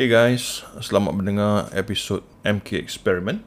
Hey 0.00 0.08
guys, 0.08 0.64
selamat 0.80 1.12
mendengar 1.12 1.68
episod 1.76 2.24
MK 2.40 2.80
Experiment 2.80 3.44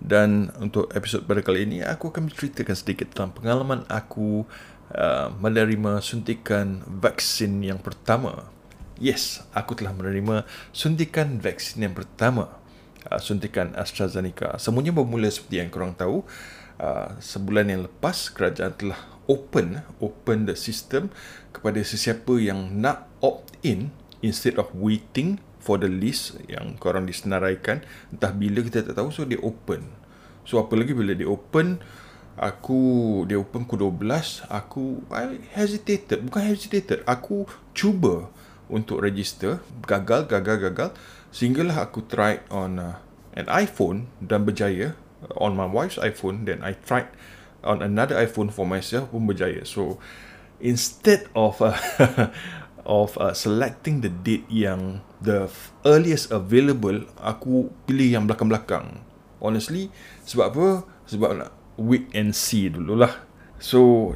dan 0.00 0.48
untuk 0.56 0.88
episod 0.96 1.20
pada 1.28 1.44
kali 1.44 1.68
ini 1.68 1.84
aku 1.84 2.08
akan 2.08 2.32
menceritakan 2.32 2.72
sedikit 2.72 3.12
tentang 3.12 3.36
pengalaman 3.36 3.84
aku 3.84 4.48
uh, 4.96 5.28
menerima 5.44 6.00
suntikan 6.00 6.80
vaksin 6.88 7.60
yang 7.60 7.84
pertama. 7.84 8.48
Yes, 8.96 9.44
aku 9.52 9.76
telah 9.76 9.92
menerima 9.92 10.48
suntikan 10.72 11.36
vaksin 11.36 11.84
yang 11.84 11.92
pertama. 11.92 12.48
Uh, 13.04 13.20
suntikan 13.20 13.76
AstraZeneca. 13.76 14.56
Semuanya 14.56 14.96
bermula 14.96 15.28
seperti 15.28 15.60
yang 15.60 15.68
korang 15.68 15.92
tahu. 15.92 16.24
Uh, 16.80 17.12
sebulan 17.20 17.76
yang 17.76 17.84
lepas 17.84 18.32
kerajaan 18.32 18.72
telah 18.72 19.04
open 19.28 19.84
open 20.00 20.48
the 20.48 20.56
system 20.56 21.12
kepada 21.52 21.84
sesiapa 21.84 22.40
yang 22.40 22.72
nak 22.80 23.04
opt 23.20 23.52
in 23.60 23.92
instead 24.24 24.56
of 24.56 24.72
waiting 24.72 25.36
for 25.60 25.76
the 25.76 25.86
list 25.86 26.40
yang 26.48 26.74
korang 26.80 27.04
disenaraikan 27.04 27.84
entah 28.10 28.32
bila 28.32 28.64
kita 28.64 28.82
tak 28.82 28.96
tahu 28.96 29.12
so 29.12 29.28
dia 29.28 29.38
open. 29.44 29.84
So 30.48 30.58
apa 30.58 30.74
lagi 30.74 30.96
bila 30.96 31.12
dia 31.12 31.28
open? 31.28 31.78
Aku 32.40 32.80
dia 33.28 33.36
open 33.36 33.68
pukul 33.68 33.92
12 33.92 34.48
aku 34.48 35.04
I 35.12 35.36
hesitated 35.52 36.24
bukan 36.24 36.40
hesitated 36.48 37.04
aku 37.04 37.44
cuba 37.76 38.32
untuk 38.72 39.04
register. 39.04 39.60
Gagal 39.84 40.24
gagal 40.26 40.56
gagal. 40.72 40.90
Sehinggalah 41.30 41.84
aku 41.84 42.08
try 42.08 42.40
on 42.48 42.80
uh, 42.80 42.96
an 43.36 43.46
iPhone 43.52 44.08
dan 44.24 44.48
berjaya. 44.48 44.96
On 45.36 45.52
my 45.52 45.68
wife's 45.68 46.00
iPhone 46.00 46.48
then 46.48 46.64
I 46.64 46.72
tried 46.80 47.12
on 47.60 47.84
another 47.84 48.16
iPhone 48.16 48.48
for 48.48 48.64
myself 48.64 49.12
pun 49.12 49.28
berjaya. 49.28 49.68
So 49.68 50.00
instead 50.64 51.28
of 51.36 51.60
uh, 51.60 51.76
of 52.88 53.16
uh, 53.20 53.36
selecting 53.36 54.00
the 54.00 54.08
date 54.08 54.48
yang 54.48 55.04
the 55.20 55.46
earliest 55.84 56.32
available 56.32 57.04
aku 57.20 57.68
pilih 57.84 58.20
yang 58.20 58.24
belakang-belakang. 58.24 59.04
Honestly 59.40 59.88
sebab 60.24 60.46
apa? 60.52 60.66
Sebab 61.08 61.30
nak 61.36 61.50
wait 61.80 62.08
and 62.12 62.36
see 62.36 62.68
dululah. 62.68 63.24
So 63.60 64.12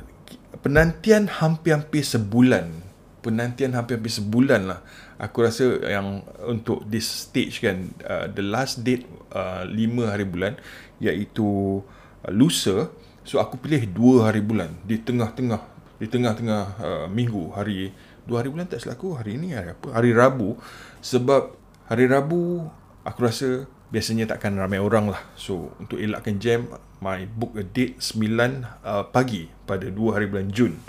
penantian 0.60 1.28
hampir-hampir 1.28 2.04
sebulan. 2.04 2.84
Penantian 3.24 3.72
hampir-hampir 3.72 4.12
sebulan 4.12 4.68
lah. 4.68 4.80
Aku 5.16 5.44
rasa 5.44 5.80
yang 5.80 6.24
untuk 6.44 6.84
this 6.84 7.28
stage 7.28 7.64
kan 7.64 7.88
uh, 8.04 8.28
the 8.28 8.44
last 8.44 8.84
date 8.84 9.08
uh, 9.32 9.64
5 9.64 10.12
hari 10.12 10.26
bulan 10.28 10.60
iaitu 11.00 11.80
uh, 11.80 12.32
lusa. 12.32 12.92
So 13.24 13.40
aku 13.40 13.56
pilih 13.56 13.88
2 13.88 14.28
hari 14.28 14.44
bulan. 14.44 14.76
Di 14.84 15.00
tengah-tengah 15.00 15.72
di 15.96 16.10
tengah-tengah 16.10 16.62
uh, 16.82 17.06
minggu 17.08 17.54
hari 17.56 17.94
dua 18.24 18.40
hari 18.40 18.48
bulan 18.52 18.66
tak 18.68 18.80
selaku 18.84 19.20
hari 19.20 19.36
ini 19.36 19.52
hari 19.52 19.76
apa? 19.76 19.92
Hari 19.92 20.10
Rabu. 20.16 20.56
Sebab 21.04 21.52
hari 21.88 22.08
Rabu 22.08 22.64
aku 23.04 23.18
rasa 23.20 23.68
biasanya 23.92 24.26
takkan 24.26 24.56
ramai 24.56 24.80
orang 24.80 25.12
lah. 25.12 25.22
So 25.36 25.76
untuk 25.76 26.00
elakkan 26.00 26.40
jam 26.40 26.72
my 27.04 27.28
book 27.28 27.54
a 27.60 27.64
date 27.64 28.00
9 28.00 28.64
uh, 28.80 29.04
pagi 29.12 29.52
pada 29.68 29.92
dua 29.92 30.18
hari 30.18 30.26
bulan 30.26 30.48
Jun. 30.50 30.80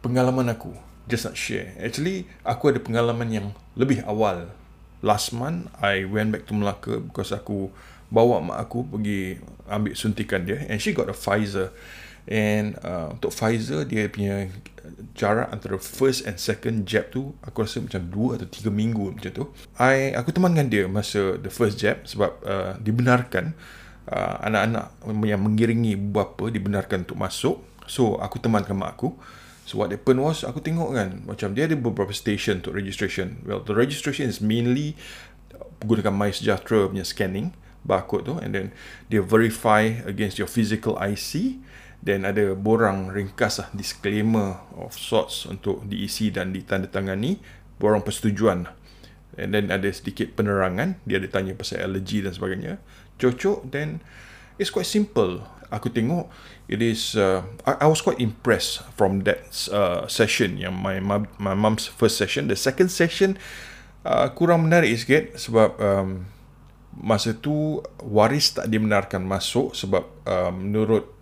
Pengalaman 0.00 0.54
aku 0.54 0.70
just 1.10 1.26
nak 1.26 1.34
share. 1.34 1.74
Actually 1.82 2.30
aku 2.46 2.70
ada 2.70 2.78
pengalaman 2.78 3.28
yang 3.28 3.46
lebih 3.74 4.06
awal. 4.06 4.54
Last 5.02 5.34
month 5.34 5.68
I 5.82 6.06
went 6.06 6.32
back 6.32 6.46
to 6.48 6.54
Melaka 6.54 7.02
because 7.02 7.34
aku 7.34 7.68
bawa 8.06 8.38
mak 8.38 8.70
aku 8.70 8.86
pergi 8.86 9.42
ambil 9.66 9.92
suntikan 9.98 10.46
dia. 10.46 10.62
And 10.70 10.78
she 10.78 10.94
got 10.94 11.10
a 11.10 11.16
Pfizer 11.16 11.74
And 12.26 12.74
uh, 12.82 13.14
untuk 13.14 13.30
Pfizer 13.30 13.86
dia 13.86 14.10
punya 14.10 14.50
jarak 15.14 15.50
antara 15.50 15.78
first 15.78 16.26
and 16.26 16.38
second 16.38 16.86
jab 16.86 17.10
tu 17.10 17.34
aku 17.42 17.64
rasa 17.64 17.82
macam 17.82 18.02
2 18.06 18.36
atau 18.42 18.46
3 18.46 18.70
minggu 18.70 19.14
macam 19.14 19.30
tu. 19.30 19.44
I 19.78 20.12
aku 20.14 20.34
temankan 20.34 20.66
dia 20.66 20.90
masa 20.90 21.38
the 21.38 21.50
first 21.50 21.78
jab 21.78 22.02
sebab 22.02 22.30
uh, 22.42 22.72
dibenarkan 22.82 23.54
uh, 24.10 24.34
anak-anak 24.42 24.86
yang 25.26 25.40
mengiringi 25.42 25.94
bapa 25.94 26.50
dibenarkan 26.50 27.06
untuk 27.06 27.18
masuk. 27.18 27.56
So 27.86 28.18
aku 28.18 28.42
temankan 28.42 28.74
mak 28.74 28.98
aku. 28.98 29.14
So 29.66 29.82
what 29.82 29.90
happened 29.90 30.22
was 30.22 30.46
aku 30.46 30.62
tengok 30.62 30.94
kan 30.94 31.26
macam 31.26 31.54
dia 31.54 31.66
ada 31.66 31.74
beberapa 31.74 32.14
station 32.14 32.62
untuk 32.62 32.74
registration. 32.74 33.42
Well 33.46 33.62
the 33.62 33.74
registration 33.74 34.30
is 34.30 34.38
mainly 34.42 34.94
gunakan 35.82 36.14
MySejahtera 36.14 36.90
punya 36.90 37.06
scanning 37.06 37.54
barcode 37.86 38.26
tu 38.26 38.34
and 38.42 38.50
then 38.50 38.66
dia 39.06 39.22
verify 39.22 40.02
against 40.06 40.42
your 40.42 40.50
physical 40.50 40.98
IC 40.98 41.58
dan 42.06 42.22
ada 42.22 42.54
borang 42.54 43.10
ringkas 43.10 43.58
lah 43.58 43.68
disclaimer 43.74 44.62
of 44.78 44.94
sorts 44.94 45.42
untuk 45.50 45.82
diisi 45.90 46.30
dan 46.30 46.54
ditandatangani 46.54 47.42
borang 47.82 48.06
persetujuan 48.06 48.70
and 49.34 49.50
then 49.50 49.74
ada 49.74 49.90
sedikit 49.90 50.38
penerangan 50.38 51.02
dia 51.02 51.18
ada 51.18 51.26
tanya 51.26 51.58
pasal 51.58 51.82
allergy 51.82 52.22
dan 52.22 52.30
sebagainya. 52.30 52.78
Cocok 53.18 53.74
then 53.74 53.98
it's 54.54 54.70
quite 54.70 54.86
simple. 54.86 55.42
Aku 55.74 55.90
tengok 55.90 56.30
it 56.70 56.78
is 56.78 57.18
uh, 57.18 57.42
I, 57.66 57.84
I 57.84 57.86
was 57.90 57.98
quite 57.98 58.22
impressed 58.22 58.86
from 58.94 59.26
that 59.26 59.42
uh, 59.74 60.06
session 60.06 60.62
yang 60.62 60.78
my, 60.78 61.02
my 61.02 61.58
mom's 61.58 61.90
first 61.90 62.22
session. 62.22 62.46
The 62.46 62.56
second 62.56 62.94
session 62.94 63.34
uh, 64.06 64.30
kurang 64.30 64.70
menarik 64.70 64.94
sikit 64.94 65.34
sebab 65.34 65.74
um, 65.82 66.30
masa 66.96 67.34
tu 67.34 67.82
waris 67.98 68.56
tak 68.56 68.70
dibenarkan 68.70 69.26
masuk 69.26 69.74
sebab 69.74 70.06
uh, 70.24 70.54
menurut 70.54 71.15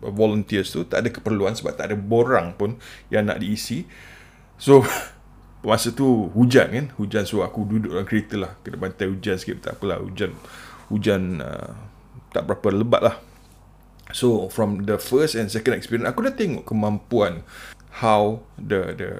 volunteers 0.00 0.72
tu 0.72 0.86
tak 0.86 1.04
ada 1.04 1.08
keperluan 1.12 1.52
sebab 1.52 1.76
tak 1.76 1.92
ada 1.92 1.96
borang 1.98 2.56
pun 2.56 2.80
yang 3.12 3.28
nak 3.28 3.42
diisi. 3.42 3.84
So 4.56 4.84
masa 5.66 5.92
tu 5.92 6.32
hujan 6.32 6.72
kan 6.72 6.86
hujan 6.96 7.28
so 7.28 7.44
aku 7.44 7.68
duduk 7.68 7.92
dalam 7.92 8.06
kereta 8.08 8.36
lah. 8.40 8.52
Kena 8.64 8.80
bantai 8.80 9.10
hujan 9.10 9.36
sikit 9.36 9.60
tak 9.60 9.80
apalah 9.80 10.00
hujan 10.00 10.32
hujan 10.88 11.44
uh, 11.44 11.76
tak 12.32 12.48
berapa 12.48 12.68
lebat 12.72 13.02
lah. 13.04 13.16
So 14.10 14.50
from 14.50 14.90
the 14.90 14.98
first 14.98 15.38
and 15.38 15.52
second 15.52 15.78
experience 15.78 16.08
aku 16.08 16.26
dah 16.26 16.34
tengok 16.34 16.66
kemampuan 16.66 17.46
how 18.02 18.42
the 18.58 18.94
the 18.96 19.10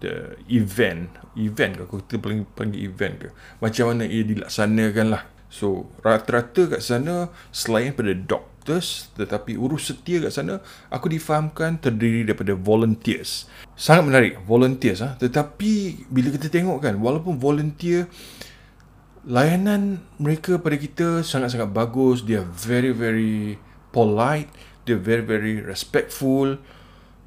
the 0.00 0.14
event 0.48 1.12
event 1.36 1.76
ke 1.76 1.84
kita 1.84 2.16
panggil, 2.18 2.48
panggil 2.56 2.80
event 2.84 3.14
ke 3.20 3.28
macam 3.60 3.94
mana 3.94 4.04
ia 4.08 4.26
dilaksanakan 4.26 5.06
lah. 5.14 5.22
So 5.50 5.90
rata-rata 6.02 6.78
kat 6.78 6.80
sana 6.82 7.30
selain 7.50 7.94
pada 7.94 8.14
doc 8.14 8.49
doctors 8.60 9.08
tetapi 9.16 9.56
urus 9.56 9.88
setia 9.88 10.20
kat 10.20 10.36
sana 10.36 10.60
aku 10.92 11.08
difahamkan 11.08 11.80
terdiri 11.80 12.28
daripada 12.28 12.52
volunteers. 12.52 13.48
Sangat 13.72 14.12
menarik 14.12 14.32
volunteers 14.44 15.00
ah. 15.00 15.16
Tetapi 15.16 16.04
bila 16.12 16.28
kita 16.28 16.52
tengok 16.52 16.84
kan 16.84 17.00
walaupun 17.00 17.40
volunteer 17.40 18.12
layanan 19.24 20.04
mereka 20.20 20.60
pada 20.60 20.76
kita 20.76 21.24
sangat-sangat 21.24 21.72
bagus 21.72 22.20
dia 22.20 22.44
very 22.44 22.92
very 22.92 23.56
polite 23.96 24.52
dia 24.84 25.00
very 25.00 25.24
very 25.24 25.64
respectful 25.64 26.60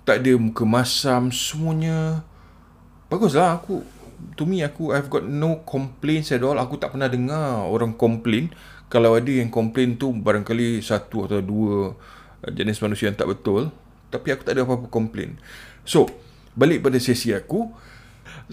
tak 0.05 0.21
ada 0.21 0.38
muka 0.38 0.61
masam 0.69 1.33
semuanya 1.33 2.21
baguslah. 3.09 3.57
Aku 3.57 3.81
to 4.38 4.45
me 4.45 4.61
aku 4.61 4.94
I've 4.94 5.09
got 5.09 5.25
no 5.25 5.65
complaints 5.65 6.29
at 6.29 6.45
all. 6.45 6.61
Aku 6.61 6.77
tak 6.77 6.94
pernah 6.94 7.09
dengar 7.09 7.65
orang 7.65 7.97
complain 7.97 8.53
kalau 8.93 9.17
ada 9.17 9.33
yang 9.33 9.49
komplain 9.49 9.97
tu 9.97 10.13
barangkali 10.13 10.85
satu 10.85 11.25
atau 11.25 11.41
dua 11.41 11.97
uh, 12.45 12.51
jenis 12.53 12.77
manusia 12.85 13.09
yang 13.09 13.17
tak 13.17 13.33
betul 13.33 13.73
tapi 14.13 14.29
aku 14.29 14.45
tak 14.45 14.53
ada 14.53 14.69
apa-apa 14.69 14.85
komplain 14.93 15.41
so 15.81 16.05
balik 16.53 16.85
pada 16.85 17.01
sesi 17.01 17.33
aku 17.33 17.73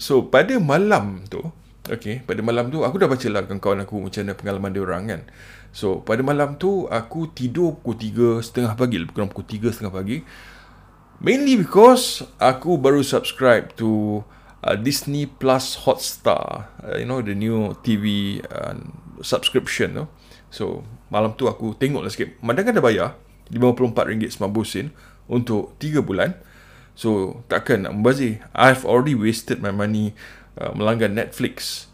so 0.01 0.25
pada 0.25 0.57
malam 0.57 1.21
tu 1.29 1.45
Okay, 1.81 2.21
pada 2.21 2.45
malam 2.45 2.69
tu 2.69 2.85
aku 2.85 3.01
dah 3.01 3.09
baca 3.09 3.25
lah 3.25 3.41
kawan-kawan 3.41 3.89
aku 3.89 4.05
macam 4.05 4.21
mana 4.21 4.37
pengalaman 4.37 4.69
dia 4.69 4.81
orang 4.85 5.03
kan. 5.09 5.21
So, 5.73 6.05
pada 6.05 6.21
malam 6.21 6.61
tu 6.61 6.85
aku 6.85 7.33
tidur 7.33 7.73
pukul 7.81 8.37
3 8.37 8.45
setengah 8.45 8.73
pagi, 8.77 9.01
lebih 9.01 9.17
kurang 9.17 9.33
pukul 9.33 9.49
3 9.49 9.73
setengah 9.73 9.93
pagi. 9.97 10.21
Mainly 11.17 11.57
because 11.57 12.21
aku 12.37 12.77
baru 12.77 13.01
subscribe 13.01 13.73
to 13.81 14.21
uh, 14.61 14.77
Disney 14.77 15.25
Plus 15.25 15.73
Hotstar, 15.83 16.69
uh, 16.85 17.01
you 17.01 17.09
know 17.09 17.25
the 17.25 17.33
new 17.33 17.73
TV 17.81 18.37
uh, 18.45 18.77
subscription 19.23 19.95
tu. 19.95 20.05
So 20.51 20.83
malam 21.07 21.33
tu 21.39 21.47
aku 21.47 21.73
tengok 21.79 22.03
lah 22.03 22.11
sikit 22.11 22.35
Madang 22.43 22.67
kan 22.67 22.75
dah 22.75 22.83
bayar 22.83 23.15
RM54.90 23.51 24.91
Untuk 25.31 25.79
3 25.79 26.03
bulan. 26.03 26.35
So 26.93 27.41
takkan 27.47 27.87
nak 27.87 27.95
membazir. 27.95 28.43
I've 28.51 28.83
already 28.83 29.15
wasted 29.15 29.63
my 29.63 29.71
money 29.71 30.11
uh, 30.59 30.75
Melanggan 30.75 31.15
Netflix. 31.15 31.87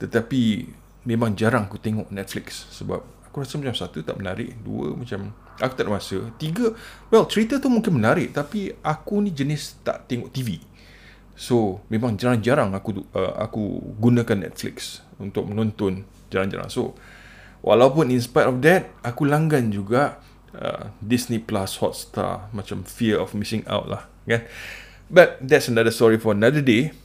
Tetapi 0.00 0.68
Memang 1.08 1.32
jarang 1.32 1.64
aku 1.64 1.80
tengok 1.80 2.12
Netflix 2.12 2.68
Sebab 2.76 3.00
aku 3.24 3.40
rasa 3.40 3.56
macam 3.56 3.72
satu 3.72 4.04
tak 4.04 4.20
menarik 4.20 4.52
Dua 4.60 4.92
macam 4.92 5.32
Aku 5.60 5.72
tak 5.72 5.88
ada 5.88 5.96
masa 5.96 6.28
Tiga 6.36 6.76
Well 7.08 7.24
cerita 7.24 7.56
tu 7.56 7.72
mungkin 7.72 7.96
menarik 7.96 8.36
Tapi 8.36 8.68
aku 8.84 9.24
ni 9.24 9.32
jenis 9.32 9.80
tak 9.80 10.04
tengok 10.12 10.28
TV 10.28 10.60
So 11.40 11.80
memang 11.88 12.20
jarang-jarang 12.20 12.76
aku 12.76 13.00
uh, 13.16 13.32
aku 13.40 13.80
gunakan 13.96 14.44
Netflix 14.44 15.00
untuk 15.16 15.48
menonton 15.48 16.04
jarang-jarang. 16.30 16.70
So 16.70 16.94
Walaupun 17.60 18.08
in 18.08 18.20
spite 18.24 18.48
of 18.48 18.64
that, 18.64 18.88
aku 19.04 19.28
langgan 19.28 19.68
juga 19.68 20.16
uh, 20.56 20.88
Disney 21.04 21.36
Plus 21.36 21.76
Hotstar 21.76 22.48
macam 22.56 22.88
fear 22.88 23.20
of 23.20 23.36
missing 23.36 23.60
out 23.68 23.84
lah, 23.84 24.02
kan? 24.24 24.48
But 25.12 25.44
that's 25.44 25.68
another 25.68 25.92
story 25.92 26.16
for 26.16 26.32
another 26.32 26.64
day. 26.64 26.96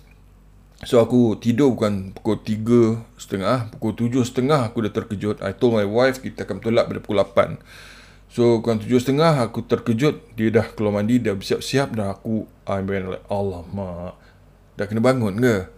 So 0.88 1.02
aku 1.04 1.40
tidur 1.40 1.76
bukan 1.76 2.16
pukul 2.16 2.40
3 2.40 3.20
setengah, 3.20 3.74
pukul 3.76 3.96
7 3.98 4.22
setengah 4.24 4.70
aku 4.70 4.86
dah 4.88 4.94
terkejut. 4.94 5.44
I 5.44 5.52
told 5.56 5.76
my 5.76 5.88
wife 5.88 6.24
kita 6.24 6.48
akan 6.48 6.64
tolak 6.64 6.88
pada 6.88 7.00
pukul 7.04 7.20
8. 7.20 7.60
So 8.32 8.62
bukan 8.64 8.80
7 8.80 8.96
setengah 9.02 9.34
aku 9.44 9.66
terkejut. 9.66 10.38
Dia 10.38 10.54
dah 10.54 10.68
keluar 10.72 11.02
mandi, 11.02 11.20
dah 11.20 11.34
bersiap-siap 11.36 11.98
dah 11.98 12.16
aku 12.16 12.48
I'm 12.70 12.88
like 12.88 13.26
Allah 13.28 13.66
mak. 13.74 14.14
Dah 14.78 14.86
kena 14.86 15.02
bangun 15.04 15.36
ke? 15.42 15.75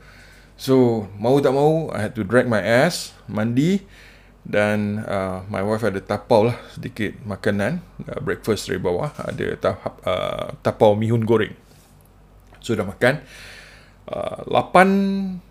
So 0.57 1.05
mau 1.21 1.37
tak 1.37 1.53
mau 1.53 1.93
I 1.93 2.09
had 2.09 2.13
to 2.17 2.25
drag 2.25 2.49
my 2.49 2.59
ass, 2.59 3.13
mandi 3.29 3.85
dan 4.41 5.05
uh, 5.05 5.45
my 5.51 5.61
wife 5.61 5.85
ada 5.85 6.01
tapau 6.01 6.49
lah 6.49 6.57
sedikit 6.73 7.13
makanan 7.23 7.85
uh, 8.09 8.19
breakfast 8.19 8.65
dari 8.65 8.81
bawah. 8.81 9.13
Ada 9.21 9.53
tahap 9.61 9.93
uh, 10.01 10.57
tapau 10.65 10.97
mihun 10.97 11.23
goreng. 11.23 11.53
So 12.59 12.73
dah 12.73 12.89
makan 12.89 13.21
uh, 14.09 14.41
8 14.49 15.45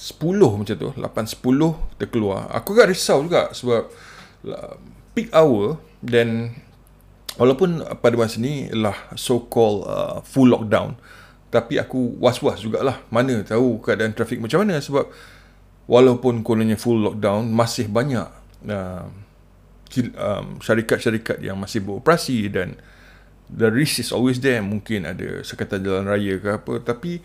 10 0.00 0.16
macam 0.40 0.76
tu 0.80 0.90
8 0.96 0.96
10 0.96 1.44
kita 1.92 2.04
keluar 2.08 2.48
aku 2.48 2.72
agak 2.72 2.96
risau 2.96 3.20
juga 3.20 3.52
sebab 3.52 3.92
uh, 4.48 4.74
peak 5.12 5.28
hour 5.36 5.76
dan 6.00 6.56
walaupun 7.36 7.84
pada 8.00 8.16
masa 8.16 8.40
ni 8.40 8.72
lah 8.72 8.96
so 9.12 9.44
called 9.52 9.84
uh, 9.84 10.24
full 10.24 10.48
lockdown 10.48 10.96
tapi 11.50 11.82
aku 11.82 12.14
was-was 12.22 12.62
jugalah 12.62 13.02
mana 13.10 13.42
tahu 13.42 13.82
keadaan 13.82 14.14
trafik 14.14 14.38
macam 14.38 14.62
mana 14.62 14.78
sebab 14.78 15.10
walaupun 15.90 16.46
kononnya 16.46 16.78
full 16.78 17.02
lockdown 17.02 17.50
masih 17.50 17.90
banyak 17.90 18.30
uh, 18.70 19.10
um, 20.14 20.62
syarikat-syarikat 20.62 21.42
yang 21.42 21.58
masih 21.58 21.82
beroperasi 21.82 22.46
dan 22.46 22.78
the 23.50 23.66
risk 23.66 23.98
is 23.98 24.14
always 24.14 24.38
there. 24.38 24.62
Mungkin 24.62 25.02
ada 25.02 25.42
sekatan 25.42 25.82
jalan 25.82 26.06
raya 26.06 26.38
ke 26.38 26.48
apa. 26.54 26.74
Tapi 26.78 27.18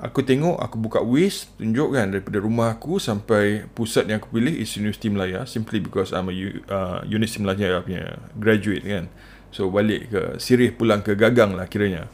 aku 0.00 0.24
tengok 0.24 0.56
aku 0.56 0.76
buka 0.80 1.04
Waze 1.04 1.52
tunjuk 1.60 1.92
kan 1.92 2.08
daripada 2.08 2.40
rumah 2.40 2.72
aku 2.72 2.96
sampai 2.96 3.68
pusat 3.76 4.08
yang 4.08 4.24
aku 4.24 4.32
pilih 4.40 4.56
is 4.56 4.72
Universiti 4.80 5.12
Melaya 5.12 5.44
simply 5.44 5.84
because 5.84 6.16
I'm 6.16 6.32
a 6.32 6.34
uh, 6.72 7.04
Universiti 7.04 7.44
Melaya 7.44 7.84
punya 7.84 8.16
graduate 8.40 8.84
kan. 8.88 9.12
So 9.52 9.68
balik 9.68 10.08
ke 10.08 10.22
Sirih 10.40 10.72
pulang 10.72 11.04
ke 11.04 11.12
Gagang 11.12 11.52
lah 11.52 11.68
kiranya 11.68 12.08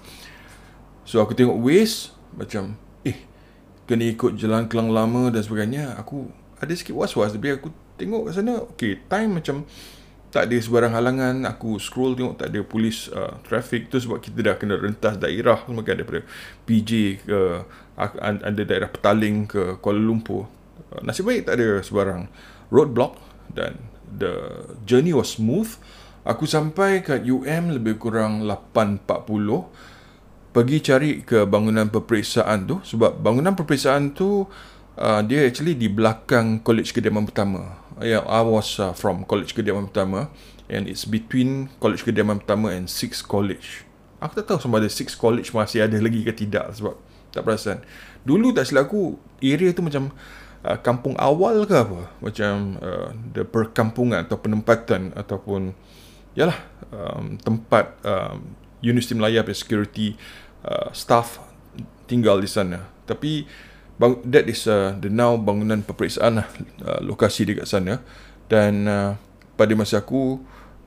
so 1.08 1.24
aku 1.24 1.32
tengok 1.32 1.56
Waze 1.56 2.12
macam 2.36 2.76
kena 3.88 4.04
ikut 4.12 4.36
jalan 4.36 4.68
kelang 4.68 4.92
lama 4.92 5.32
dan 5.32 5.40
sebagainya 5.40 5.96
aku 5.96 6.28
ada 6.60 6.72
sikit 6.76 6.92
was-was. 6.92 7.32
Tapi 7.32 7.56
aku 7.56 7.72
tengok 7.96 8.28
kat 8.28 8.32
sana 8.36 8.60
okay 8.60 9.00
time 9.08 9.40
macam 9.40 9.64
tak 10.28 10.52
ada 10.52 10.56
sebarang 10.60 10.92
halangan. 10.92 11.48
Aku 11.48 11.80
scroll 11.80 12.12
tengok 12.12 12.36
tak 12.36 12.52
ada 12.52 12.60
polis 12.60 13.08
uh, 13.08 13.40
traffic 13.48 13.88
tu 13.88 13.96
sebab 13.96 14.20
kita 14.20 14.44
dah 14.44 14.54
kena 14.60 14.76
rentas 14.76 15.16
daerah 15.16 15.64
semua 15.64 15.80
kan 15.80 15.96
daripada 15.96 16.20
PJ 16.68 17.24
ke 17.24 17.40
ada 17.96 18.62
daerah 18.62 18.92
Petaling 18.92 19.48
ke 19.48 19.80
Kuala 19.80 20.04
Lumpur. 20.04 20.44
Uh, 20.92 21.00
nasib 21.00 21.24
baik 21.24 21.48
tak 21.48 21.56
ada 21.56 21.80
sebarang 21.80 22.28
roadblock 22.68 23.16
dan 23.56 23.80
the 24.04 24.68
journey 24.84 25.16
was 25.16 25.40
smooth. 25.40 25.72
Aku 26.28 26.44
sampai 26.44 27.00
kat 27.00 27.24
UM 27.24 27.72
lebih 27.72 27.96
kurang 27.96 28.44
8.40 28.44 29.08
pergi 30.52 30.78
cari 30.80 31.10
ke 31.22 31.44
bangunan 31.44 31.86
peperiksaan 31.92 32.64
tu 32.64 32.80
sebab 32.80 33.20
bangunan 33.20 33.52
peperiksaan 33.52 34.16
tu 34.16 34.48
uh, 34.98 35.20
dia 35.22 35.46
actually 35.46 35.76
di 35.76 35.86
belakang 35.86 36.60
college 36.64 36.90
kediaman 36.92 37.28
pertama. 37.28 37.78
Yeah, 37.98 38.22
I 38.26 38.46
was 38.46 38.78
uh, 38.78 38.94
from 38.94 39.26
college 39.26 39.52
kediaman 39.52 39.90
pertama 39.90 40.30
and 40.70 40.86
it's 40.86 41.04
between 41.04 41.72
college 41.82 42.06
kediaman 42.06 42.42
pertama 42.44 42.74
and 42.74 42.86
six 42.86 43.20
college. 43.20 43.84
Aku 44.18 44.34
tak 44.38 44.50
tahu 44.50 44.58
sama 44.58 44.82
ada 44.82 44.90
six 44.90 45.14
college 45.14 45.54
masih 45.54 45.86
ada 45.86 45.94
lagi 45.98 46.26
ke 46.26 46.34
tidak 46.34 46.74
sebab 46.74 46.98
tak 47.30 47.42
perasan. 47.46 47.78
Dulu 48.26 48.50
tak 48.50 48.66
silap 48.66 48.90
aku 48.90 49.14
area 49.38 49.70
tu 49.70 49.84
macam 49.84 50.10
uh, 50.66 50.78
kampung 50.82 51.14
awal 51.20 51.62
ke 51.68 51.74
apa? 51.74 52.00
Macam 52.18 52.78
uh, 52.82 53.14
the 53.30 53.46
perkampungan 53.46 54.26
atau 54.26 54.38
penempatan 54.42 55.14
ataupun 55.14 55.74
yalah 56.34 56.58
um, 56.90 57.38
tempat 57.38 57.98
um, 58.06 58.54
Universiti 58.82 59.14
Melaya 59.18 59.42
punya 59.42 59.58
security 59.58 60.08
uh, 60.62 60.90
staff 60.94 61.42
tinggal 62.08 62.40
di 62.40 62.48
sana. 62.50 62.88
Tapi 63.04 63.44
bang, 63.98 64.18
that 64.24 64.46
is 64.46 64.64
uh, 64.66 64.94
the 64.98 65.10
now 65.10 65.34
bangunan 65.36 65.82
peperiksaan 65.82 66.42
lah, 66.42 66.48
uh, 66.86 67.00
lokasi 67.02 67.44
dekat 67.44 67.66
sana. 67.66 68.00
Dan 68.48 68.88
uh, 68.88 69.20
pada 69.58 69.72
masa 69.74 70.00
aku 70.00 70.40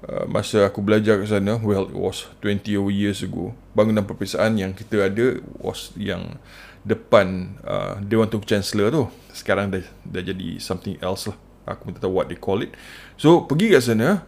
uh, 0.08 0.26
masa 0.26 0.66
aku 0.66 0.82
belajar 0.82 1.22
kat 1.22 1.30
sana, 1.30 1.60
well 1.62 1.86
it 1.88 1.98
was 1.98 2.32
20 2.42 2.66
years 2.90 3.22
ago. 3.22 3.54
Bangunan 3.78 4.08
peperiksaan 4.08 4.58
yang 4.58 4.72
kita 4.74 5.12
ada 5.12 5.40
was 5.62 5.94
yang 6.00 6.42
depan 6.82 7.60
uh, 7.62 8.02
Dewan 8.02 8.32
Tunggu 8.32 8.48
Chancellor 8.50 8.90
tu. 8.90 9.06
Sekarang 9.32 9.70
dah 9.70 9.86
dah 10.02 10.24
jadi 10.26 10.58
something 10.58 10.98
else 11.00 11.30
lah. 11.30 11.38
Aku 11.70 11.88
pun 11.88 11.94
tak 11.94 12.02
tahu 12.02 12.18
what 12.18 12.26
they 12.26 12.40
call 12.40 12.66
it. 12.66 12.74
So 13.22 13.46
pergi 13.46 13.78
kat 13.78 13.86
sana, 13.86 14.26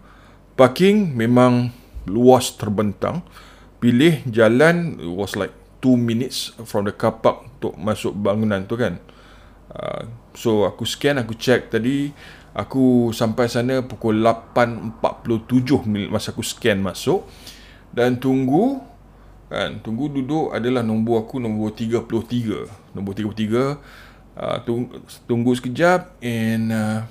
parking 0.54 1.18
memang 1.18 1.74
luas 2.06 2.54
terbentang 2.54 3.26
pilih 3.84 4.24
jalan 4.32 4.96
was 5.12 5.36
like 5.36 5.52
2 5.84 6.00
minutes 6.00 6.56
from 6.64 6.88
the 6.88 6.96
car 6.96 7.20
park 7.20 7.44
untuk 7.60 7.76
masuk 7.76 8.16
bangunan 8.16 8.64
tu 8.64 8.80
kan. 8.80 8.96
Uh, 9.68 10.08
so 10.32 10.64
aku 10.64 10.88
scan 10.88 11.20
aku 11.20 11.36
check 11.36 11.68
tadi 11.68 12.16
aku 12.56 13.12
sampai 13.12 13.52
sana 13.52 13.84
pukul 13.84 14.24
8.47 14.24 15.84
minit 15.84 16.08
masa 16.08 16.32
aku 16.32 16.40
scan 16.40 16.80
masuk. 16.80 17.28
Dan 17.92 18.24
tunggu 18.24 18.80
kan 19.52 19.84
tunggu 19.84 20.08
duduk 20.10 20.56
adalah 20.56 20.82
nombor 20.82 21.28
aku 21.28 21.38
nombor 21.38 21.76
33 21.76 22.96
nombor 22.96 23.14
33 23.14 23.36
uh, 24.34 24.58
tunggu, 24.66 24.98
tunggu 25.30 25.52
sekejap 25.54 26.18
and 26.26 26.74
uh, 26.74 27.06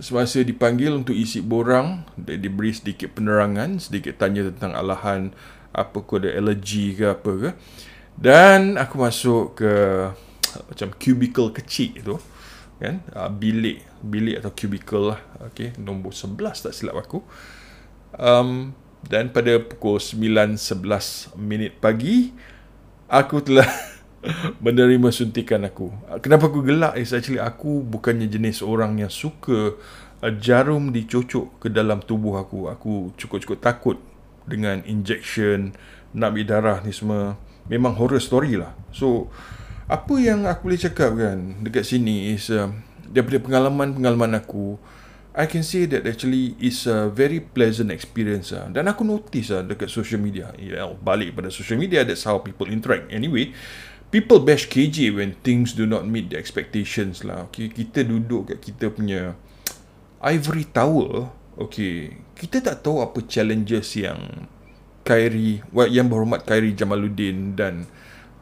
semasa 0.00 0.40
dipanggil 0.40 0.96
untuk 0.96 1.12
isi 1.12 1.44
borang 1.44 2.08
dia 2.16 2.40
diberi 2.40 2.72
sedikit 2.72 3.12
penerangan 3.12 3.76
sedikit 3.76 4.16
tanya 4.16 4.48
tentang 4.48 4.72
alahan 4.72 5.36
apa 5.72 5.98
ada 6.20 6.28
allergy 6.36 6.92
ke 6.96 7.04
apa 7.08 7.32
ke. 7.36 7.50
Dan 8.12 8.76
aku 8.76 8.94
masuk 9.00 9.44
ke 9.56 9.72
macam 10.68 10.88
cubicle 11.00 11.50
kecil 11.56 11.92
tu 12.04 12.16
kan? 12.76 12.98
Uh, 13.14 13.30
bilik 13.30 13.82
bilik 14.04 14.42
atau 14.42 14.52
cubicle 14.52 15.16
lah. 15.16 15.20
Okey 15.50 15.74
nombor 15.80 16.12
11 16.12 16.68
tak 16.68 16.72
silap 16.76 16.96
aku. 16.98 17.24
Um, 18.18 18.76
dan 19.08 19.32
pada 19.32 19.58
pukul 19.58 19.98
9.11 19.98 21.34
minit 21.34 21.74
pagi 21.82 22.30
aku 23.10 23.42
telah 23.42 23.66
menerima 24.64 25.08
suntikan 25.10 25.64
aku. 25.66 25.90
Kenapa 26.22 26.46
aku 26.46 26.62
gelak 26.62 26.94
is 27.00 27.10
actually 27.10 27.42
aku 27.42 27.82
bukannya 27.82 28.30
jenis 28.30 28.62
orang 28.62 29.00
yang 29.00 29.10
suka 29.10 29.74
uh, 30.22 30.32
jarum 30.38 30.94
dicocok 30.94 31.66
ke 31.66 31.68
dalam 31.72 32.04
tubuh 32.04 32.38
aku. 32.38 32.70
Aku 32.70 33.10
cukup-cukup 33.18 33.58
takut 33.58 33.98
dengan 34.46 34.82
injection 34.86 35.76
nak 36.12 36.36
ambil 36.36 36.44
darah 36.46 36.78
ni 36.84 36.92
semua 36.92 37.40
memang 37.66 37.96
horror 37.96 38.20
story 38.20 38.58
lah. 38.58 38.74
So 38.92 39.32
apa 39.88 40.14
yang 40.18 40.48
aku 40.48 40.70
boleh 40.70 40.80
cakap 40.80 41.16
kan 41.18 41.60
dekat 41.60 41.84
sini 41.84 42.32
is 42.32 42.48
uh, 42.48 42.72
daripada 43.08 43.42
pengalaman-pengalaman 43.42 44.40
aku 44.40 44.80
I 45.32 45.48
can 45.48 45.64
say 45.64 45.88
that 45.88 46.04
actually 46.04 46.52
is 46.60 46.84
a 46.84 47.08
very 47.08 47.40
pleasant 47.40 47.88
experience 47.88 48.52
lah. 48.52 48.68
dan 48.68 48.84
aku 48.84 49.00
notice 49.00 49.48
lah 49.48 49.64
dekat 49.64 49.88
social 49.88 50.20
media. 50.20 50.52
Yeah, 50.60 50.92
balik 51.00 51.32
pada 51.32 51.48
social 51.48 51.80
media 51.80 52.04
that's 52.04 52.28
how 52.28 52.40
people 52.44 52.68
interact. 52.68 53.08
Anyway 53.08 53.56
people 54.12 54.44
bash 54.44 54.68
KJ 54.68 55.16
when 55.16 55.40
things 55.40 55.72
do 55.72 55.88
not 55.88 56.04
meet 56.04 56.28
the 56.28 56.36
expectations 56.36 57.24
lah. 57.24 57.48
Okay, 57.48 57.72
kita 57.72 58.04
duduk 58.04 58.52
kat 58.52 58.60
kita 58.60 58.92
punya 58.92 59.32
ivory 60.20 60.68
tower 60.68 61.32
okay 61.58 62.16
kita 62.38 62.60
tak 62.60 62.84
tahu 62.84 63.04
apa 63.04 63.22
challenges 63.28 63.96
yang 63.98 64.48
Kyrie 65.02 65.62
yang 65.90 66.06
berhormat 66.06 66.46
Kyrie 66.46 66.78
Jamaluddin 66.78 67.58
dan 67.58 67.90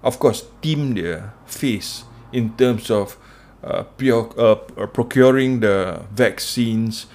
of 0.05 0.21
course 0.21 0.45
team 0.61 0.93
dia 0.93 1.33
face 1.49 2.05
in 2.33 2.53
terms 2.57 2.89
of 2.89 3.17
uh, 3.65 3.85
pure, 3.97 4.29
uh, 4.37 4.59
procuring 4.91 5.61
the 5.61 6.05
vaccines 6.13 7.07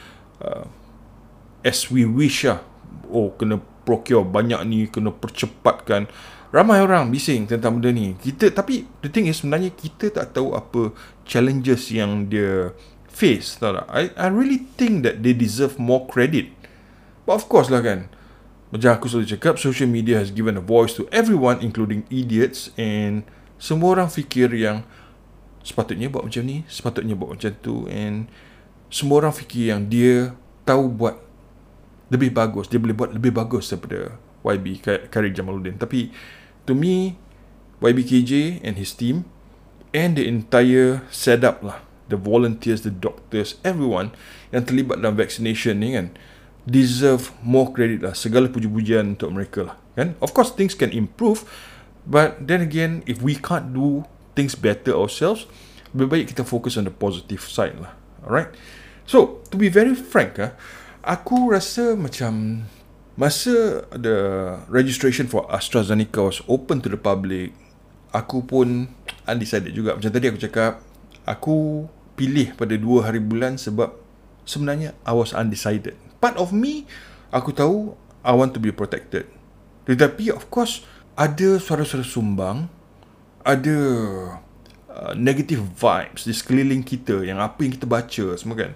uh, 0.42 0.66
as 1.66 1.90
we 1.90 2.06
wish 2.06 2.46
lah. 2.46 2.62
Oh 3.10 3.34
kena 3.38 3.62
procure 3.86 4.25
banyak 4.25 4.62
ni 4.66 4.80
kena 4.90 5.14
percepatkan. 5.14 6.10
Ramai 6.54 6.80
orang 6.80 7.12
bising 7.12 7.52
tentang 7.52 7.82
benda 7.82 7.92
ni. 7.92 8.16
Kita 8.16 8.48
tapi 8.54 8.88
the 9.04 9.12
thing 9.12 9.28
is 9.28 9.44
sebenarnya 9.44 9.75
kita 9.75 10.08
tak 10.14 10.38
tahu 10.38 10.56
apa 10.56 10.96
challenges 11.28 11.92
yang 11.92 12.32
dia 12.32 12.72
face 13.15 13.55
tahu 13.55 13.79
tak? 13.79 13.88
I, 13.88 14.12
I 14.19 14.27
really 14.27 14.67
think 14.75 15.07
that 15.07 15.24
they 15.24 15.31
deserve 15.31 15.79
more 15.79 16.03
credit. 16.03 16.51
But 17.25 17.41
of 17.41 17.50
course 17.50 17.74
lah 17.74 17.81
kan 17.81 18.07
Macam 18.69 18.93
aku 18.95 19.10
selalu 19.10 19.36
cakap 19.36 19.57
Social 19.57 19.89
media 19.89 20.22
has 20.22 20.29
given 20.29 20.55
a 20.55 20.63
voice 20.63 20.93
to 20.95 21.10
everyone 21.10 21.60
Including 21.60 22.05
idiots 22.13 22.69
And 22.77 23.25
Semua 23.57 23.98
orang 23.98 24.13
fikir 24.13 24.53
yang 24.53 24.86
Sepatutnya 25.65 26.07
buat 26.07 26.29
macam 26.29 26.45
ni 26.45 26.62
Sepatutnya 26.69 27.17
buat 27.17 27.36
macam 27.36 27.51
tu 27.65 27.89
And 27.89 28.29
Semua 28.93 29.25
orang 29.25 29.34
fikir 29.34 29.74
yang 29.74 29.89
dia 29.89 30.38
Tahu 30.69 30.86
buat 30.93 31.17
Lebih 32.13 32.29
bagus 32.31 32.69
Dia 32.69 32.77
boleh 32.77 32.93
buat 32.93 33.10
lebih 33.10 33.34
bagus 33.34 33.74
Daripada 33.74 34.22
YB 34.45 34.86
Karir 35.10 35.34
Jamaluddin. 35.34 35.81
Tapi 35.81 36.13
To 36.69 36.77
me 36.77 37.17
YBKJ 37.81 38.63
and 38.63 38.79
his 38.79 38.95
team 38.95 39.27
and 39.91 40.15
the 40.15 40.24
entire 40.24 41.03
setup 41.12 41.60
lah 41.60 41.84
the 42.08 42.18
volunteers 42.18 42.86
the 42.86 42.94
doctors 42.94 43.58
everyone 43.66 44.14
yang 44.54 44.66
terlibat 44.66 45.02
dalam 45.02 45.18
vaccination 45.18 45.82
ni 45.82 45.98
kan 45.98 46.14
deserve 46.66 47.30
more 47.46 47.70
credit 47.70 48.02
lah. 48.02 48.18
Segala 48.18 48.50
puji-pujian 48.50 49.18
untuk 49.18 49.30
mereka 49.34 49.74
lah 49.74 49.76
kan? 49.94 50.18
Of 50.22 50.34
course 50.34 50.54
things 50.54 50.74
can 50.74 50.94
improve 50.94 51.46
but 52.06 52.42
then 52.42 52.62
again 52.62 53.02
if 53.10 53.22
we 53.22 53.38
can't 53.38 53.74
do 53.74 54.06
things 54.38 54.54
better 54.54 54.94
ourselves 54.94 55.50
lebih 55.96 56.08
baik 56.12 56.26
kita 56.36 56.44
fokus 56.44 56.76
on 56.76 56.86
the 56.86 56.94
positive 56.94 57.42
side 57.46 57.78
lah. 57.80 57.94
Alright? 58.26 58.54
So 59.06 59.46
to 59.50 59.56
be 59.56 59.70
very 59.70 59.94
frank 59.94 60.38
ah 60.42 60.54
aku 61.06 61.54
rasa 61.54 61.94
macam 61.94 62.66
masa 63.16 63.88
the 63.96 64.18
registration 64.68 65.30
for 65.30 65.48
AstraZeneca 65.48 66.20
was 66.20 66.44
open 66.52 66.84
to 66.84 66.92
the 66.92 67.00
public 67.00 67.56
aku 68.16 68.44
pun 68.44 68.88
undecided 69.28 69.76
juga. 69.76 70.00
Macam 70.00 70.12
tadi 70.12 70.26
aku 70.32 70.40
cakap 70.40 70.80
aku 71.28 71.88
pilih 72.15 72.55
pada 72.55 72.75
dua 72.79 73.12
hari 73.12 73.19
bulan 73.19 73.60
sebab 73.60 73.93
sebenarnya 74.48 74.95
I 75.03 75.13
was 75.13 75.36
undecided. 75.36 76.00
Part 76.24 76.39
of 76.39 76.55
me 76.55 76.88
aku 77.29 77.51
tahu 77.51 77.93
I 78.25 78.34
want 78.34 78.55
to 78.57 78.62
be 78.63 78.72
protected. 78.72 79.29
Tetapi 79.86 80.34
of 80.34 80.50
course 80.50 80.81
ada 81.15 81.62
suara-suara 81.62 82.03
sumbang 82.03 82.67
ada 83.45 83.77
uh, 84.89 85.13
negative 85.13 85.62
vibes 85.77 86.25
di 86.25 86.34
sekeliling 86.34 86.81
kita 86.81 87.22
yang 87.22 87.38
apa 87.38 87.62
yang 87.62 87.75
kita 87.75 87.86
baca 87.86 88.25
semua 88.39 88.57
kan. 88.57 88.74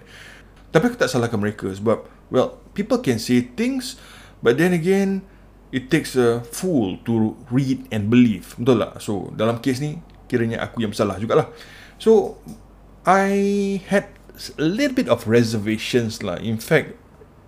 Tapi 0.70 0.84
aku 0.86 0.96
tak 1.00 1.10
salahkan 1.10 1.40
mereka 1.40 1.66
sebab 1.74 2.06
well 2.30 2.62
people 2.76 3.02
can 3.02 3.18
say 3.18 3.42
things 3.42 3.98
but 4.38 4.54
then 4.54 4.70
again 4.70 5.26
it 5.74 5.90
takes 5.90 6.14
a 6.14 6.42
fool 6.46 6.98
to 7.02 7.34
read 7.50 7.82
and 7.90 8.06
believe. 8.06 8.54
Betul 8.54 8.86
tak? 8.86 9.02
So 9.02 9.34
dalam 9.34 9.58
kes 9.58 9.82
ni 9.82 9.98
kiranya 10.30 10.62
aku 10.62 10.86
yang 10.86 10.94
bersalah 10.94 11.18
jugalah. 11.18 11.50
So 11.98 12.38
I 13.06 13.80
had 13.88 14.12
a 14.58 14.64
little 14.64 14.92
bit 14.92 15.08
of 15.08 15.24
reservations 15.24 16.20
lah. 16.20 16.36
In 16.40 16.60
fact 16.60 16.96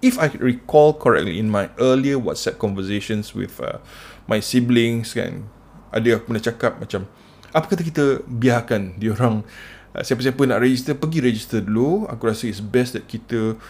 if 0.03 0.19
I 0.19 0.33
recall 0.41 0.97
correctly 0.97 1.39
in 1.39 1.49
my 1.53 1.71
earlier 1.79 2.19
WhatsApp 2.19 2.59
conversations 2.59 3.37
with 3.37 3.61
uh, 3.63 3.79
my 4.27 4.43
siblings 4.43 5.15
kan 5.15 5.47
ada 5.95 6.19
aku 6.19 6.35
pernah 6.35 6.43
cakap 6.43 6.73
macam 6.83 7.07
apa 7.55 7.65
kata 7.71 7.83
kita 7.87 8.05
biarkan 8.27 8.99
dia 8.99 9.15
orang 9.15 9.47
uh, 9.95 10.03
siapa-siapa 10.03 10.41
nak 10.49 10.65
register 10.65 10.99
pergi 10.99 11.21
register 11.21 11.61
dulu. 11.61 12.09
Aku 12.09 12.27
rasa 12.27 12.51
it's 12.51 12.65
best 12.65 12.99
that 12.99 13.07
kita 13.07 13.61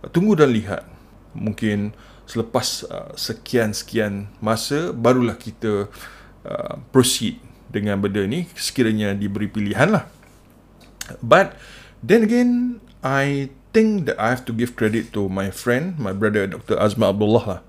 uh, 0.00 0.08
tunggu 0.08 0.38
dan 0.38 0.54
lihat. 0.54 0.86
Mungkin 1.36 1.92
selepas 2.24 2.86
uh, 2.86 3.12
sekian-sekian 3.18 4.30
masa 4.38 4.94
barulah 4.94 5.34
kita 5.34 5.90
uh, 6.46 6.74
proceed 6.94 7.42
dengan 7.66 7.98
benda 7.98 8.22
ni. 8.24 8.46
Sekiranya 8.54 9.12
diberi 9.12 9.50
pilihan 9.50 9.90
lah 9.90 10.21
but 11.22 11.56
then 12.02 12.22
again 12.22 12.80
I 13.02 13.50
think 13.72 14.06
that 14.06 14.20
I 14.20 14.30
have 14.30 14.44
to 14.46 14.52
give 14.52 14.76
credit 14.76 15.10
to 15.16 15.28
my 15.28 15.50
friend 15.50 15.98
my 15.98 16.12
brother 16.12 16.46
Dr. 16.46 16.76
Azma 16.76 17.10
Abdullah 17.10 17.46
lah 17.46 17.60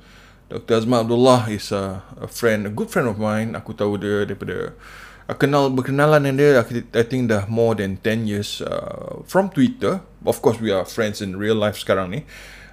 Dr. 0.53 0.85
Azma 0.85 1.01
Abdullah 1.01 1.49
is 1.49 1.71
a, 1.71 2.03
a 2.21 2.27
friend, 2.27 2.67
a 2.67 2.69
good 2.69 2.85
friend 2.85 3.09
of 3.09 3.17
mine. 3.17 3.57
Aku 3.57 3.73
tahu 3.73 3.97
dia 3.97 4.21
daripada 4.21 4.77
uh, 5.25 5.33
kenal 5.33 5.73
berkenalan 5.73 6.29
dengan 6.29 6.37
dia 6.37 6.49
I 6.93 7.03
think 7.09 7.33
dah 7.33 7.49
more 7.49 7.73
than 7.73 7.97
10 7.97 8.29
years 8.29 8.61
uh, 8.61 9.25
from 9.25 9.49
Twitter. 9.49 10.05
Of 10.21 10.45
course 10.45 10.61
we 10.61 10.69
are 10.69 10.85
friends 10.85 11.25
in 11.25 11.41
real 11.41 11.57
life 11.57 11.81
sekarang 11.81 12.13
ni. 12.13 12.21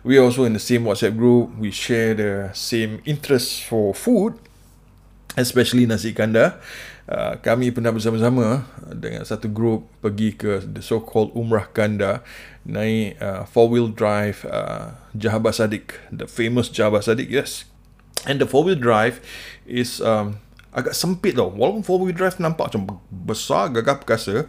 We 0.05 0.21
are 0.21 0.29
also 0.29 0.45
in 0.45 0.53
the 0.53 0.61
same 0.61 0.85
WhatsApp 0.85 1.17
group. 1.17 1.57
We 1.57 1.73
share 1.73 2.13
the 2.13 2.53
same 2.53 3.01
interests 3.09 3.65
for 3.65 3.97
food, 3.97 4.37
especially 5.41 5.89
nasi 5.89 6.13
kandar. 6.13 6.61
Uh, 7.11 7.35
kami 7.43 7.75
pernah 7.75 7.91
bersama-sama 7.91 8.71
dengan 8.87 9.27
satu 9.27 9.51
group 9.51 9.91
pergi 9.99 10.31
ke 10.31 10.63
the 10.63 10.79
so-called 10.79 11.35
Umrah 11.35 11.67
Kanda 11.75 12.23
naik 12.63 13.19
uh, 13.19 13.43
four-wheel 13.51 13.91
drive 13.91 14.47
uh, 14.47 14.95
Jahabat 15.19 15.59
Sadiq, 15.59 15.99
the 16.15 16.31
famous 16.31 16.71
Jahabat 16.71 17.03
Sadiq, 17.03 17.27
yes. 17.27 17.67
And 18.29 18.39
the 18.39 18.47
four 18.47 18.63
wheel 18.69 18.77
drive 18.77 19.19
is 19.65 19.99
um, 20.05 20.39
agak 20.77 20.93
sempit 20.93 21.41
tau. 21.41 21.49
Walaupun 21.49 21.83
four 21.83 21.99
wheel 22.05 22.13
drive 22.13 22.37
nampak 22.37 22.71
macam 22.71 23.01
besar, 23.09 23.73
gagah 23.73 23.97
perkasa. 23.97 24.45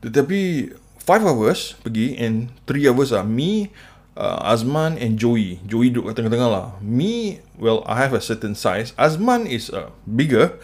Tetapi 0.00 0.72
5 1.02 1.28
hours 1.28 1.76
pergi 1.82 2.16
and 2.16 2.50
3 2.64 2.88
hours 2.88 3.12
lah. 3.12 3.26
Me, 3.26 3.68
uh, 4.16 4.40
Azman 4.42 4.96
and 4.96 5.20
Joey. 5.20 5.60
Joey 5.68 5.92
duduk 5.92 6.10
kat 6.10 6.22
tengah-tengah 6.22 6.50
lah. 6.50 6.66
Me, 6.80 7.44
well, 7.60 7.84
I 7.84 8.00
have 8.00 8.16
a 8.16 8.22
certain 8.22 8.56
size. 8.56 8.96
Azman 8.96 9.44
is 9.44 9.68
uh, 9.68 9.92
bigger. 10.08 10.56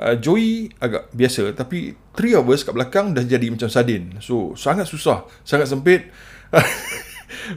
Uh, 0.00 0.16
Joey 0.16 0.72
agak 0.80 1.12
biasa. 1.12 1.52
Tapi 1.52 1.92
3 2.16 2.40
hours 2.40 2.64
kat 2.64 2.72
belakang 2.72 3.12
dah 3.12 3.20
jadi 3.20 3.52
macam 3.52 3.68
sardin. 3.68 4.16
So, 4.24 4.56
sangat 4.56 4.88
susah. 4.88 5.28
Sangat 5.44 5.68
sempit. 5.68 6.08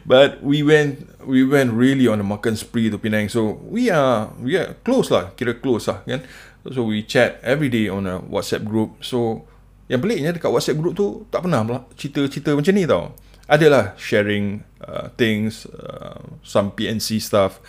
but 0.06 0.42
we 0.44 0.62
went 0.62 1.06
we 1.26 1.44
went 1.44 1.74
really 1.74 2.08
on 2.08 2.20
a 2.20 2.26
makan 2.26 2.56
spree 2.56 2.90
to 2.90 2.98
Penang 2.98 3.30
so 3.30 3.62
we 3.66 3.90
are 3.90 4.30
we 4.42 4.58
are 4.58 4.78
close 4.86 5.10
lah 5.10 5.34
kira 5.38 5.58
close 5.58 5.90
lah 5.90 6.02
kan 6.06 6.22
so 6.70 6.88
we 6.88 7.04
chat 7.04 7.38
every 7.44 7.68
day 7.68 7.90
on 7.90 8.08
a 8.08 8.22
WhatsApp 8.22 8.64
group 8.66 9.02
so 9.04 9.46
yang 9.92 10.00
peliknya 10.00 10.32
dekat 10.34 10.50
WhatsApp 10.50 10.80
group 10.80 10.94
tu 10.96 11.28
tak 11.28 11.44
pernah 11.44 11.66
cerita-cerita 11.98 12.56
macam 12.56 12.74
ni 12.74 12.84
tau 12.88 13.14
adalah 13.52 13.92
sharing 14.00 14.64
uh, 14.88 15.12
things 15.20 15.68
uh, 15.68 16.24
some 16.42 16.72
PNC 16.72 17.20
stuff 17.20 17.60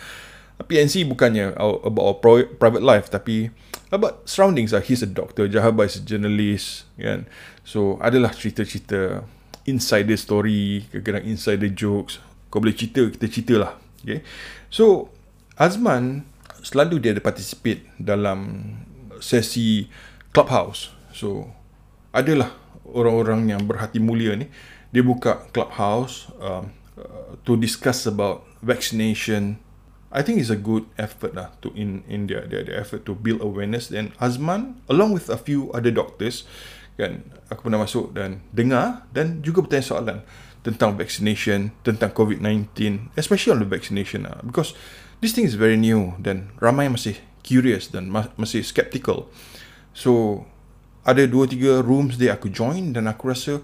PNC 0.63 1.03
bukannya 1.11 1.51
about 1.59 2.05
our 2.05 2.17
private 2.55 2.83
life 2.85 3.11
tapi 3.11 3.51
about 3.91 4.23
surroundings 4.23 4.71
lah 4.71 4.79
he's 4.79 5.03
a 5.03 5.09
doctor 5.09 5.51
Jahabai 5.51 5.91
is 5.91 5.99
a 5.99 6.03
journalist 6.03 6.87
kan 6.95 7.27
so 7.67 7.99
adalah 7.99 8.31
cerita-cerita 8.31 9.27
insider 9.65 10.15
story, 10.15 10.85
kadang-kadang 10.93 11.25
insider 11.25 11.69
jokes. 11.73 12.21
Kau 12.53 12.61
boleh 12.61 12.77
cerita, 12.77 13.03
kita 13.09 13.25
cerita 13.27 13.55
lah. 13.57 13.73
Okay. 14.05 14.21
So, 14.69 15.09
Azman 15.57 16.23
selalu 16.61 17.01
dia 17.01 17.11
ada 17.17 17.21
participate 17.21 17.83
dalam 17.97 18.71
sesi 19.19 19.89
clubhouse. 20.31 20.93
So, 21.11 21.49
adalah 22.13 22.53
orang-orang 22.85 23.49
yang 23.51 23.65
berhati 23.65 23.97
mulia 23.97 24.37
ni, 24.37 24.47
dia 24.93 25.01
buka 25.01 25.49
clubhouse 25.51 26.29
um, 26.37 26.71
uh, 26.95 27.35
to 27.43 27.57
discuss 27.57 28.05
about 28.05 28.45
vaccination. 28.61 29.57
I 30.15 30.23
think 30.23 30.39
it's 30.39 30.47
a 30.47 30.55
good 30.55 30.87
effort 30.95 31.35
lah 31.35 31.51
to 31.59 31.75
in 31.75 32.07
India, 32.07 32.47
their, 32.47 32.63
their 32.63 32.79
effort 32.79 33.03
to 33.03 33.11
build 33.11 33.43
awareness. 33.43 33.91
Then 33.91 34.15
Azman, 34.23 34.79
along 34.87 35.11
with 35.11 35.27
a 35.27 35.35
few 35.35 35.75
other 35.75 35.91
doctors, 35.91 36.47
kan 36.95 37.27
aku 37.51 37.67
pernah 37.67 37.83
masuk 37.83 38.15
dan 38.15 38.39
dengar 38.55 39.03
dan 39.11 39.43
juga 39.43 39.67
bertanya 39.67 39.83
soalan 39.83 40.17
tentang 40.63 40.95
vaccination 40.95 41.75
tentang 41.83 42.15
COVID-19 42.15 43.11
especially 43.19 43.51
on 43.53 43.61
the 43.61 43.69
vaccination 43.69 44.25
lah 44.25 44.39
because 44.41 44.73
this 45.19 45.35
thing 45.35 45.45
is 45.45 45.59
very 45.59 45.75
new 45.75 46.15
dan 46.17 46.55
ramai 46.57 46.87
masih 46.87 47.19
curious 47.43 47.91
dan 47.91 48.09
masih 48.09 48.63
skeptical 48.65 49.27
so 49.91 50.41
ada 51.05 51.27
dua 51.29 51.45
tiga 51.45 51.85
rooms 51.85 52.17
dia 52.17 52.33
aku 52.33 52.49
join 52.49 52.95
dan 52.95 53.05
aku 53.05 53.29
rasa 53.29 53.61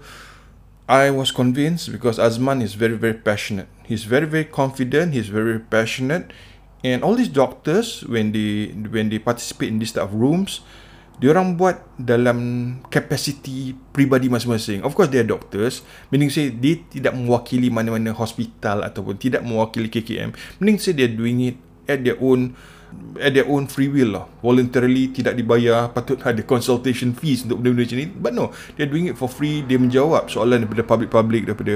I 0.88 1.10
was 1.10 1.30
convinced 1.30 1.92
because 1.92 2.18
Azman 2.18 2.62
is 2.62 2.74
very 2.74 2.98
very 2.98 3.14
passionate 3.14 3.68
he's 3.86 4.04
very 4.04 4.26
very 4.26 4.44
confident 4.46 5.14
he's 5.14 5.28
very, 5.28 5.56
very 5.56 5.64
passionate 5.64 6.32
and 6.82 7.02
all 7.02 7.14
these 7.14 7.30
doctors 7.30 8.02
when 8.10 8.32
they 8.34 8.74
when 8.90 9.08
they 9.08 9.18
participate 9.18 9.70
in 9.70 9.78
this 9.78 9.92
type 9.94 10.10
of 10.10 10.14
rooms 10.14 10.60
orang 11.30 11.54
buat 11.54 11.78
dalam 11.94 12.38
capacity 12.90 13.78
pribadi 13.94 14.26
masing-masing. 14.26 14.82
Of 14.82 14.98
course, 14.98 15.06
they 15.06 15.22
are 15.22 15.28
doctors. 15.28 15.86
Meaning 16.10 16.34
say, 16.34 16.50
dia 16.50 16.82
tidak 16.90 17.14
mewakili 17.14 17.70
mana-mana 17.70 18.10
hospital 18.10 18.82
ataupun 18.82 19.14
tidak 19.22 19.46
mewakili 19.46 19.86
KKM. 19.86 20.34
Meaning 20.58 20.82
say, 20.82 20.90
they 20.90 21.06
are 21.06 21.14
doing 21.14 21.54
it 21.54 21.56
at 21.86 22.02
their 22.02 22.18
own 22.18 22.58
at 23.20 23.32
their 23.36 23.46
own 23.48 23.68
free 23.68 23.92
will 23.92 24.16
lah. 24.16 24.24
Voluntarily, 24.40 25.12
tidak 25.12 25.36
dibayar. 25.36 25.92
Patut 25.92 26.18
ada 26.22 26.40
consultation 26.42 27.12
fees 27.12 27.44
untuk 27.44 27.60
benda-benda 27.60 27.84
macam 27.88 27.98
ni. 27.98 28.06
But 28.08 28.32
no, 28.32 28.44
they 28.76 28.88
are 28.88 28.92
doing 28.92 29.12
it 29.12 29.16
for 29.20 29.28
free. 29.28 29.62
Dia 29.64 29.76
menjawab 29.76 30.32
soalan 30.32 30.64
daripada 30.64 30.82
public-public, 30.84 31.42
daripada 31.48 31.74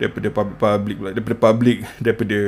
daripada 0.00 0.28
public-public, 0.32 0.96
daripada 1.12 1.36
public, 1.36 1.76
daripada 2.04 2.38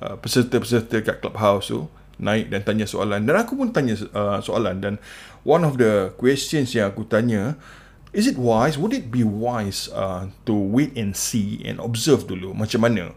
uh, 0.00 0.14
peserta-peserta 0.18 0.96
kat 1.04 1.16
clubhouse 1.20 1.68
tu 1.68 1.86
naik 2.22 2.52
dan 2.54 2.62
tanya 2.62 2.86
soalan 2.86 3.26
dan 3.26 3.34
aku 3.34 3.58
pun 3.58 3.74
tanya 3.74 3.98
uh, 4.14 4.38
soalan 4.38 4.78
dan 4.78 4.94
one 5.42 5.66
of 5.66 5.74
the 5.80 6.14
questions 6.20 6.70
yang 6.70 6.86
aku 6.86 7.02
tanya 7.02 7.58
is 8.14 8.30
it 8.30 8.38
wise 8.38 8.78
would 8.78 8.94
it 8.94 9.10
be 9.10 9.26
wise 9.26 9.90
uh, 9.90 10.30
to 10.46 10.54
wait 10.54 10.94
and 10.94 11.18
see 11.18 11.58
and 11.66 11.82
observe 11.82 12.28
dulu 12.30 12.54
macam 12.54 12.86
mana 12.86 13.10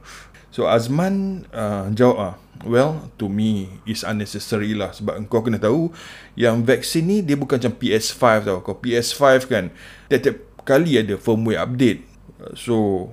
so 0.56 0.72
Azman 0.72 1.44
uh, 1.52 1.92
jawab 1.92 2.16
ah 2.16 2.36
well 2.64 3.12
to 3.20 3.28
me 3.28 3.68
is 3.84 4.08
unnecessary 4.08 4.72
lah 4.72 4.96
sebab 4.96 5.20
kau 5.28 5.44
kena 5.44 5.60
tahu 5.60 5.92
yang 6.40 6.64
vaksin 6.64 7.04
ni 7.04 7.18
dia 7.20 7.36
bukan 7.36 7.60
macam 7.60 7.76
PS5 7.76 8.24
tau. 8.48 8.58
Kau 8.64 8.76
PS5 8.80 9.24
kan 9.52 9.66
tiap-tiap 10.08 10.38
kali 10.64 10.96
ada 10.96 11.20
firmware 11.20 11.60
update. 11.60 12.08
So 12.56 13.08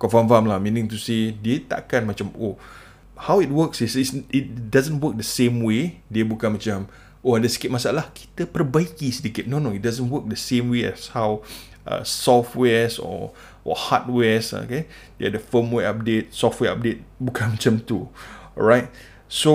kau 0.00 0.08
faham-faham 0.08 0.48
lah 0.48 0.56
meaning 0.56 0.88
to 0.88 0.96
say 0.96 1.36
dia 1.36 1.60
takkan 1.60 2.08
macam 2.08 2.32
oh 2.40 2.56
how 3.20 3.44
it 3.44 3.52
works 3.52 3.84
is 3.84 3.92
it 4.32 4.72
doesn't 4.72 4.98
work 5.04 5.20
the 5.20 5.26
same 5.26 5.60
way. 5.60 6.00
Dia 6.08 6.24
bukan 6.24 6.56
macam 6.56 6.88
oh 7.20 7.36
ada 7.36 7.46
sikit 7.46 7.68
masalah 7.68 8.08
kita 8.16 8.48
perbaiki 8.48 9.12
sedikit. 9.12 9.44
No 9.44 9.60
no 9.60 9.76
it 9.76 9.84
doesn't 9.84 10.08
work 10.08 10.24
the 10.26 10.40
same 10.40 10.72
way 10.72 10.88
as 10.88 11.12
how 11.12 11.44
uh, 11.86 12.02
softwares 12.04 13.00
or 13.00 13.32
or 13.64 13.76
hardwares 13.76 14.56
okay? 14.56 14.88
Dia 15.20 15.32
ada 15.32 15.38
firmware 15.40 15.88
update 15.92 16.32
software 16.32 16.76
update 16.76 17.04
bukan 17.26 17.56
macam 17.56 17.74
tu 17.80 18.08
alright? 18.56 18.88
So 19.30 19.52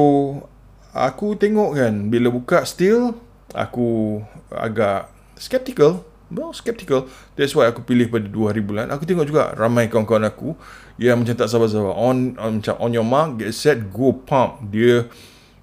aku 0.95 1.35
tengok 1.35 1.75
kan 1.75 2.07
bila 2.07 2.31
buka 2.31 2.63
still 2.63 3.17
aku 3.51 4.21
agak 4.53 5.11
skeptical 5.35 6.05
well 6.33 6.53
skeptical. 6.53 7.05
That's 7.37 7.53
why 7.53 7.69
aku 7.69 7.85
pilih 7.85 8.09
pada 8.09 8.25
2 8.25 8.49
hari 8.49 8.61
bulan. 8.63 8.89
Aku 8.89 9.05
tengok 9.05 9.25
juga 9.29 9.53
ramai 9.53 9.91
kawan-kawan 9.91 10.25
aku 10.25 10.57
yang 10.97 11.21
macam 11.21 11.35
tak 11.37 11.49
sabar-sabar. 11.51 11.93
On, 11.93 12.33
on 12.39 12.51
macam 12.61 12.75
on 12.81 12.91
your 12.95 13.05
mark 13.05 13.37
get 13.41 13.53
set 13.53 13.91
go 13.93 14.15
pump. 14.15 14.65
Dia 14.73 15.05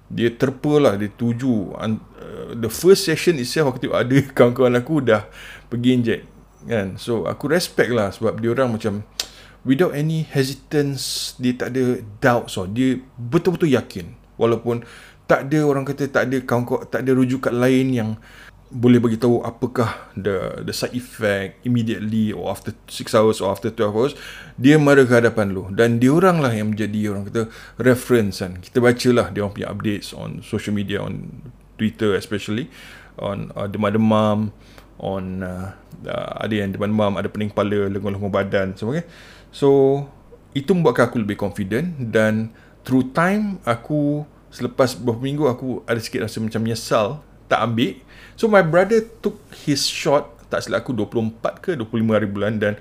dia 0.07 0.29
terpa 0.29 0.77
lah 0.77 0.93
dia 0.95 1.09
tuju. 1.09 1.73
Uh, 1.77 1.97
the 2.55 2.69
first 2.69 3.03
session 3.03 3.35
itself 3.41 3.75
aku 3.75 3.87
tengok 3.87 3.99
ada 3.99 4.17
kawan-kawan 4.37 4.73
aku 4.79 4.95
dah 5.03 5.27
pergi 5.67 5.89
inject 5.99 6.23
kan? 6.67 6.95
So 6.99 7.25
aku 7.25 7.51
respect 7.51 7.91
lah 7.91 8.11
sebab 8.11 8.39
dia 8.39 8.49
orang 8.51 8.75
macam 8.75 9.03
without 9.63 9.95
any 9.95 10.27
hesitance 10.27 11.35
dia 11.39 11.55
tak 11.55 11.75
ada 11.75 12.03
doubt 12.19 12.51
so 12.51 12.67
dia 12.67 12.99
betul-betul 13.15 13.71
yakin. 13.71 14.15
Walaupun 14.35 14.83
tak 15.23 15.47
ada 15.49 15.59
orang 15.63 15.87
kata 15.87 16.11
tak 16.11 16.29
ada 16.29 16.37
kawan-kawan 16.43 16.83
tak 16.91 17.07
ada 17.07 17.11
rujukan 17.15 17.53
lain 17.55 17.87
yang 17.95 18.09
boleh 18.73 18.97
bagi 18.97 19.21
tahu 19.21 19.45
apakah 19.45 20.09
the 20.17 20.65
the 20.65 20.73
side 20.73 20.97
effect 20.97 21.61
immediately 21.61 22.33
or 22.33 22.49
after 22.49 22.73
6 22.89 23.13
hours 23.13 23.37
or 23.37 23.53
after 23.53 23.69
12 23.69 23.93
hours 23.93 24.13
dia 24.57 24.81
mara 24.81 25.05
ke 25.05 25.13
hadapan 25.13 25.53
lu. 25.53 25.69
Dan 25.69 26.01
dia 26.01 26.09
orang 26.09 26.41
lah 26.41 26.49
yang 26.49 26.73
menjadi 26.73 27.13
orang 27.13 27.29
kata 27.29 27.41
reference 27.77 28.41
kan. 28.41 28.57
Kita 28.57 28.81
bacalah 28.81 29.29
dia 29.29 29.45
orang 29.45 29.53
punya 29.53 29.69
updates 29.69 30.11
on 30.17 30.41
social 30.41 30.73
media 30.73 31.05
on 31.05 31.29
Twitter 31.77 32.17
especially 32.17 32.67
on 33.21 33.53
uh, 33.53 33.69
demam-demam 33.69 34.49
on 35.01 35.41
uh, 35.41 35.73
uh, 36.05 36.31
ada 36.41 36.53
yang 36.53 36.69
demam-demam 36.73 37.17
ada 37.17 37.29
pening 37.29 37.49
kepala 37.49 37.89
lengur-lengur 37.89 38.29
badan 38.29 38.77
sebagainya 38.77 39.05
so 39.49 40.03
itu 40.53 40.69
membuatkan 40.73 41.09
aku 41.09 41.17
lebih 41.21 41.37
confident 41.37 41.97
dan 42.13 42.53
through 42.85 43.09
time 43.13 43.57
aku 43.65 44.25
selepas 44.53 44.93
beberapa 44.97 45.21
minggu 45.25 45.43
aku 45.49 45.81
ada 45.89 45.97
sikit 45.97 46.29
rasa 46.29 46.37
macam 46.37 46.61
menyesal 46.61 47.25
tak 47.49 47.59
ambil 47.65 47.97
So 48.33 48.49
my 48.49 48.65
brother 48.65 49.01
took 49.21 49.37
his 49.65 49.85
shot 49.85 50.33
tak 50.49 50.65
silap 50.65 50.85
aku 50.85 50.93
24 50.93 51.65
ke 51.65 51.71
25 51.73 52.13
hari 52.13 52.29
bulan 52.29 52.61
dan 52.61 52.77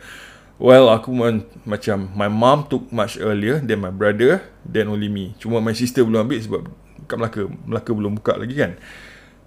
well 0.61 0.93
aku 0.93 1.09
man, 1.09 1.49
macam 1.65 2.13
my 2.13 2.29
mom 2.29 2.69
took 2.69 2.85
much 2.93 3.17
earlier 3.17 3.65
than 3.65 3.81
my 3.81 3.93
brother 3.93 4.45
then 4.65 4.93
only 4.93 5.09
me. 5.09 5.33
Cuma 5.41 5.61
my 5.61 5.73
sister 5.73 6.05
belum 6.05 6.29
ambil 6.29 6.41
sebab 6.41 6.63
kat 7.09 7.17
Melaka, 7.17 7.43
Melaka 7.49 7.91
belum 7.97 8.13
buka 8.21 8.37
lagi 8.37 8.57
kan. 8.57 8.77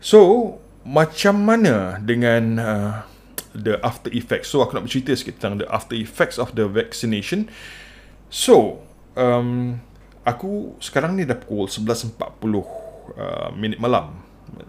So 0.01 0.57
macam 0.85 1.41
mana 1.41 1.97
dengan 1.97 2.43
uh, 2.61 2.93
the 3.57 3.81
after 3.81 4.13
effects? 4.13 4.53
So 4.53 4.61
aku 4.61 4.77
nak 4.77 4.85
bercerita 4.85 5.17
sikit 5.17 5.41
tentang 5.41 5.65
the 5.65 5.67
after 5.67 5.97
effects 5.97 6.37
of 6.37 6.53
the 6.53 6.69
vaccination. 6.69 7.49
So 8.29 8.85
um, 9.17 9.81
aku 10.21 10.77
sekarang 10.77 11.17
ni 11.17 11.25
dah 11.25 11.35
pukul 11.35 11.65
11.40 11.65 12.15
uh, 12.21 13.49
minit 13.57 13.81
malam. 13.81 14.21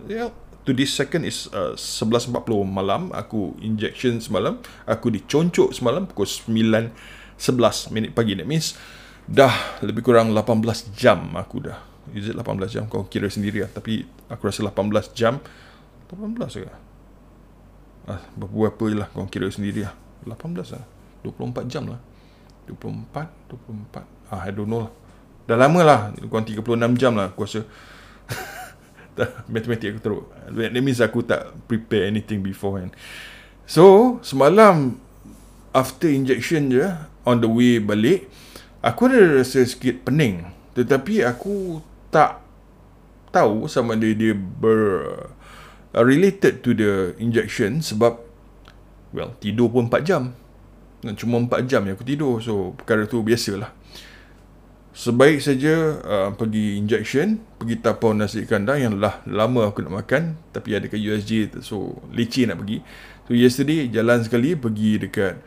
Yeah, 0.08 0.32
to 0.66 0.75
this 0.75 0.90
second 0.90 1.23
is 1.23 1.46
uh, 1.54 1.78
11.40 1.78 2.42
malam 2.66 3.14
aku 3.14 3.54
injection 3.62 4.18
semalam 4.18 4.58
aku 4.82 5.14
diconcok 5.14 5.70
semalam 5.70 6.11
pukul 6.11 6.26
9 6.26 6.90
11 7.38 7.94
minit 7.94 8.11
pagi 8.11 8.35
that 8.35 8.49
means 8.50 8.75
dah 9.30 9.79
lebih 9.87 10.02
kurang 10.02 10.35
18 10.35 10.90
jam 10.98 11.31
aku 11.38 11.70
dah 11.70 11.79
is 12.14 12.26
it 12.26 12.35
18 12.35 12.66
jam 12.66 12.85
kau 12.90 13.07
kira 13.07 13.31
sendiri 13.31 13.62
lah 13.62 13.70
tapi 13.70 14.02
aku 14.26 14.42
rasa 14.50 14.66
18 14.66 15.14
jam 15.14 15.38
18 16.11 16.66
ke? 16.66 16.71
Ah, 18.07 18.23
berapa 18.38 18.87
lah 18.95 19.09
kau 19.11 19.27
kira 19.27 19.51
sendiri 19.51 19.87
lah. 19.87 19.95
18 20.27 20.75
lah. 20.75 20.85
24 21.27 21.66
jam 21.66 21.90
lah. 21.90 22.01
24 22.71 23.31
24 23.51 24.31
ah, 24.31 24.40
I 24.47 24.51
don't 24.55 24.71
know 24.71 24.87
lah. 24.87 24.92
Dah 25.47 25.59
lama 25.59 25.81
lah. 25.83 26.01
Kurang 26.31 26.47
36 26.47 26.99
jam 26.99 27.19
lah. 27.19 27.35
Aku 27.35 27.47
rasa 27.47 27.66
matematik 29.53 29.99
aku 29.99 30.01
teruk. 30.03 30.25
That 30.55 30.83
means 30.83 31.03
aku 31.03 31.27
tak 31.27 31.51
prepare 31.66 32.07
anything 32.07 32.42
before 32.42 32.79
kan 32.79 32.95
so 33.66 34.16
semalam 34.23 34.95
after 35.75 36.07
injection 36.07 36.71
je 36.71 36.87
on 37.27 37.42
the 37.42 37.51
way 37.51 37.83
balik 37.83 38.31
aku 38.81 39.11
ada 39.11 39.42
rasa 39.42 39.66
sikit 39.66 40.07
pening. 40.07 40.47
Tetapi 40.79 41.27
aku 41.27 41.83
tak 42.14 42.38
tahu 43.35 43.66
sama 43.66 43.99
ada 43.99 44.07
dia 44.14 44.33
ber 44.33 45.35
uh, 45.96 46.04
related 46.04 46.61
to 46.61 46.76
the 46.76 47.16
injection 47.16 47.80
sebab 47.80 48.20
well 49.16 49.32
tidur 49.40 49.72
pun 49.72 49.88
4 49.88 50.04
jam. 50.04 50.37
Cuma 51.16 51.40
4 51.40 51.64
jam 51.64 51.82
yang 51.88 51.96
aku 51.96 52.04
tidur 52.04 52.38
so 52.44 52.76
perkara 52.76 53.09
tu 53.09 53.24
biasalah. 53.24 53.72
Sebaik 54.96 55.44
saja 55.44 56.00
uh, 56.00 56.30
pergi 56.32 56.80
injection, 56.80 57.37
pergi 57.61 57.85
tapau 57.85 58.16
nasi 58.16 58.48
kandang 58.48 58.80
yang 58.80 58.94
lah 58.96 59.20
lama 59.28 59.68
aku 59.68 59.85
nak 59.85 60.04
makan 60.04 60.40
tapi 60.56 60.72
ada 60.72 60.88
ke 60.88 60.96
USG 60.96 61.52
so 61.64 62.00
leceh 62.12 62.48
nak 62.48 62.61
pergi. 62.61 62.80
So 63.28 63.37
yesterday 63.37 63.88
jalan 63.92 64.24
sekali 64.24 64.56
pergi 64.56 65.04
dekat 65.09 65.40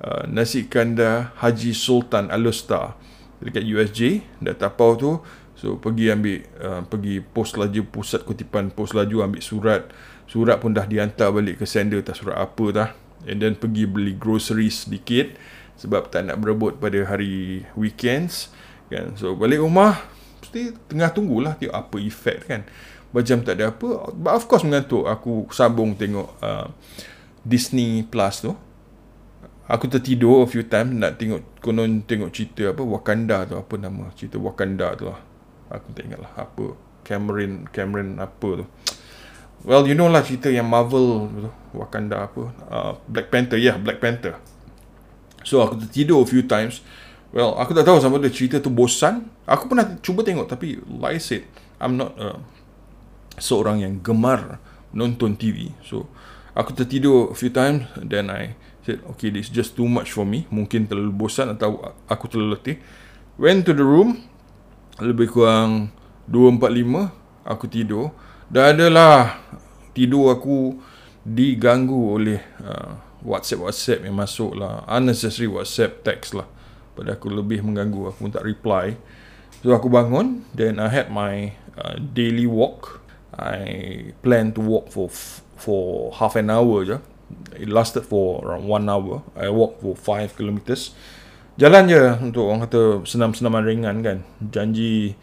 uh, 0.00 0.24
nasi 0.28 0.68
kandang 0.68 1.32
Haji 1.36 1.76
Sultan 1.76 2.32
Alustar 2.32 2.96
dekat 3.44 3.60
USG 3.60 4.24
dah 4.40 4.56
tapau 4.56 4.96
tu 4.96 5.20
so 5.54 5.78
pergi 5.78 6.10
ambil 6.10 6.42
uh, 6.58 6.82
pergi 6.82 7.22
pos 7.22 7.54
laju 7.54 7.82
pusat 7.86 8.26
kutipan 8.26 8.74
pos 8.74 8.90
laju 8.92 9.22
ambil 9.24 9.42
surat. 9.42 9.82
Surat 10.24 10.58
pun 10.58 10.72
dah 10.74 10.88
dihantar 10.88 11.30
balik 11.30 11.62
ke 11.62 11.66
sender 11.68 12.00
tak 12.02 12.16
surat 12.16 12.40
apa 12.40 12.66
dah 12.72 12.88
and 13.28 13.40
then 13.40 13.54
pergi 13.56 13.88
beli 13.88 14.16
groceries 14.16 14.88
sedikit 14.88 15.32
sebab 15.74 16.08
tak 16.12 16.30
nak 16.30 16.38
berebut 16.38 16.78
pada 16.78 17.02
hari 17.06 17.62
weekends 17.78 18.50
kan. 18.90 19.14
So 19.14 19.34
balik 19.38 19.62
rumah 19.62 20.00
mesti 20.42 20.74
tengah 20.90 21.10
tunggulah 21.12 21.54
tengok 21.58 21.76
apa 21.76 21.96
efek 22.02 22.38
kan. 22.50 22.62
Macam 23.14 23.46
tak 23.46 23.54
ada 23.62 23.70
apa 23.70 24.10
but 24.10 24.32
of 24.34 24.44
course 24.50 24.66
mengantuk. 24.66 25.06
Aku 25.06 25.46
sambung 25.54 25.94
tengok 25.94 26.34
uh, 26.42 26.66
Disney 27.46 28.02
Plus 28.06 28.42
tu. 28.42 28.52
Aku 29.64 29.88
tertidur 29.88 30.44
a 30.44 30.48
few 30.50 30.68
time 30.68 31.00
nak 31.00 31.16
tengok 31.16 31.40
konon 31.64 32.04
tengok 32.04 32.28
cerita 32.36 32.76
apa 32.76 32.84
Wakanda 32.84 33.48
tu 33.48 33.56
apa 33.56 33.74
nama 33.80 34.12
cerita 34.12 34.36
Wakanda 34.36 34.92
tu 34.92 35.08
lah 35.08 35.33
aku 35.76 35.92
tak 35.92 36.06
ingat 36.06 36.20
lah 36.22 36.32
apa 36.38 36.78
Cameron 37.02 37.68
Cameron 37.68 38.22
apa 38.22 38.48
tu 38.62 38.64
well 39.66 39.84
you 39.84 39.98
know 39.98 40.08
lah 40.08 40.22
cerita 40.22 40.48
yang 40.48 40.68
Marvel 40.70 41.28
tu 41.28 41.50
Wakanda 41.74 42.30
apa 42.30 42.42
uh, 42.70 42.92
Black 43.10 43.28
Panther 43.28 43.58
yeah, 43.58 43.76
Black 43.76 43.98
Panther 43.98 44.38
so 45.42 45.60
aku 45.60 45.76
tertidur 45.82 46.22
a 46.22 46.28
few 46.28 46.46
times 46.46 46.80
Well, 47.34 47.58
aku 47.58 47.74
tak 47.74 47.82
tahu 47.82 47.98
sama 47.98 48.22
ada 48.22 48.30
cerita 48.30 48.62
tu 48.62 48.70
bosan. 48.70 49.26
Aku 49.42 49.66
pernah 49.66 49.98
cuba 49.98 50.22
tengok 50.22 50.46
tapi 50.46 50.78
like 50.86 51.18
I 51.18 51.20
said, 51.20 51.42
I'm 51.82 51.98
not 51.98 52.14
uh, 52.14 52.38
seorang 53.42 53.82
yang 53.82 53.98
gemar 54.06 54.62
nonton 54.94 55.34
TV. 55.34 55.74
So, 55.82 56.06
aku 56.54 56.78
tertidur 56.78 57.34
a 57.34 57.36
few 57.36 57.50
times 57.50 57.90
then 57.98 58.30
I 58.30 58.54
said, 58.86 59.02
okay, 59.10 59.34
this 59.34 59.50
is 59.50 59.52
just 59.52 59.74
too 59.74 59.90
much 59.90 60.14
for 60.14 60.22
me. 60.22 60.46
Mungkin 60.54 60.86
terlalu 60.86 61.10
bosan 61.10 61.50
atau 61.50 61.82
aku 62.06 62.30
terlalu 62.30 62.54
letih. 62.54 62.76
Went 63.34 63.66
to 63.66 63.74
the 63.74 63.82
room, 63.82 64.22
lebih 65.02 65.30
kurang 65.30 65.90
2.45, 66.30 67.10
aku 67.42 67.64
tidur. 67.66 68.14
Dah 68.46 68.70
adalah 68.70 69.42
tidur 69.90 70.30
aku 70.30 70.78
diganggu 71.24 72.20
oleh 72.20 72.40
uh, 72.60 73.00
WhatsApp-WhatsApp 73.24 74.04
yang 74.04 74.16
masuk 74.20 74.54
lah. 74.54 74.84
Unnecessary 74.86 75.48
WhatsApp 75.48 76.04
text 76.04 76.36
lah. 76.36 76.46
Pada 76.94 77.16
aku 77.18 77.32
lebih 77.32 77.64
mengganggu 77.64 78.12
aku 78.12 78.28
pun 78.28 78.30
tak 78.30 78.46
reply. 78.46 78.94
So 79.64 79.72
aku 79.72 79.88
bangun 79.88 80.44
then 80.52 80.76
I 80.76 80.92
had 80.92 81.08
my 81.08 81.56
uh, 81.74 81.96
daily 81.98 82.44
walk. 82.44 83.00
I 83.34 84.12
plan 84.22 84.54
to 84.54 84.62
walk 84.62 84.94
for 84.94 85.10
for 85.58 86.12
half 86.14 86.36
an 86.38 86.52
hour 86.52 86.86
je. 86.86 87.00
It 87.58 87.72
lasted 87.72 88.06
for 88.06 88.44
around 88.44 88.68
one 88.68 88.86
hour. 88.86 89.24
I 89.34 89.50
walk 89.50 89.80
for 89.80 89.96
5 89.96 90.36
kilometers 90.38 90.94
jalan 91.54 91.86
je 91.86 92.02
untuk 92.22 92.50
orang 92.50 92.66
kata 92.66 93.06
senam-senaman 93.06 93.62
ringan 93.62 93.96
kan. 94.02 94.18
Janji 94.42 95.14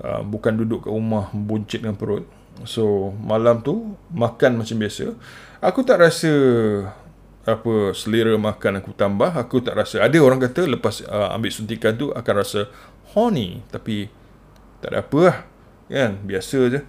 uh, 0.00 0.24
bukan 0.24 0.56
duduk 0.56 0.88
kat 0.88 0.92
rumah 0.92 1.28
buncit 1.32 1.84
dengan 1.84 1.96
perut. 1.96 2.24
So 2.64 3.10
malam 3.18 3.60
tu 3.66 3.98
makan 4.14 4.62
macam 4.62 4.76
biasa. 4.78 5.12
Aku 5.58 5.82
tak 5.82 6.00
rasa 6.04 6.32
apa 7.44 7.92
selera 7.92 8.36
makan 8.40 8.80
aku 8.80 8.96
tambah. 8.96 9.34
Aku 9.34 9.60
tak 9.60 9.76
rasa. 9.76 10.00
Ada 10.00 10.16
orang 10.22 10.40
kata 10.40 10.64
lepas 10.64 11.04
uh, 11.04 11.34
ambil 11.36 11.50
suntikan 11.52 11.92
tu 11.96 12.14
akan 12.14 12.34
rasa 12.36 12.70
horny. 13.12 13.60
Tapi 13.68 14.08
tak 14.80 14.94
ada 14.94 15.04
apa 15.04 15.18
lah. 15.20 15.38
Kan? 15.90 16.20
Biasa 16.24 16.58
je. 16.72 16.80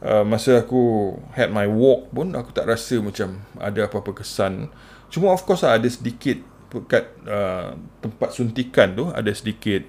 Uh, 0.00 0.24
masa 0.24 0.64
aku 0.64 1.12
had 1.36 1.52
my 1.52 1.68
walk 1.68 2.08
pun 2.08 2.32
aku 2.32 2.56
tak 2.56 2.64
rasa 2.64 2.96
macam 3.04 3.44
ada 3.60 3.84
apa-apa 3.84 4.24
kesan. 4.24 4.72
Cuma 5.12 5.34
of 5.34 5.42
course 5.44 5.60
lah, 5.66 5.76
ada 5.76 5.84
sedikit 5.90 6.40
dekat 6.70 7.04
uh, 7.26 7.74
tempat 7.98 8.30
suntikan 8.30 8.94
tu 8.94 9.10
ada 9.10 9.30
sedikit 9.34 9.82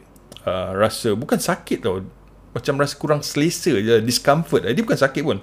uh, 0.50 0.74
rasa 0.74 1.14
bukan 1.14 1.38
sakit 1.38 1.86
tau 1.86 2.02
macam 2.52 2.82
rasa 2.82 2.98
kurang 2.98 3.22
selesa 3.22 3.78
je 3.78 4.02
discomfort 4.02 4.66
dia 4.66 4.84
bukan 4.84 5.00
sakit 5.00 5.22
pun 5.22 5.40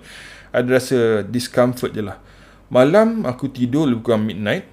ada 0.52 0.68
rasa 0.80 1.24
discomfort 1.24 1.92
je 1.92 2.02
lah. 2.04 2.18
Malam 2.68 3.24
aku 3.24 3.48
tidur 3.52 3.88
lebih 3.88 4.12
kurang 4.12 4.28
midnight. 4.28 4.68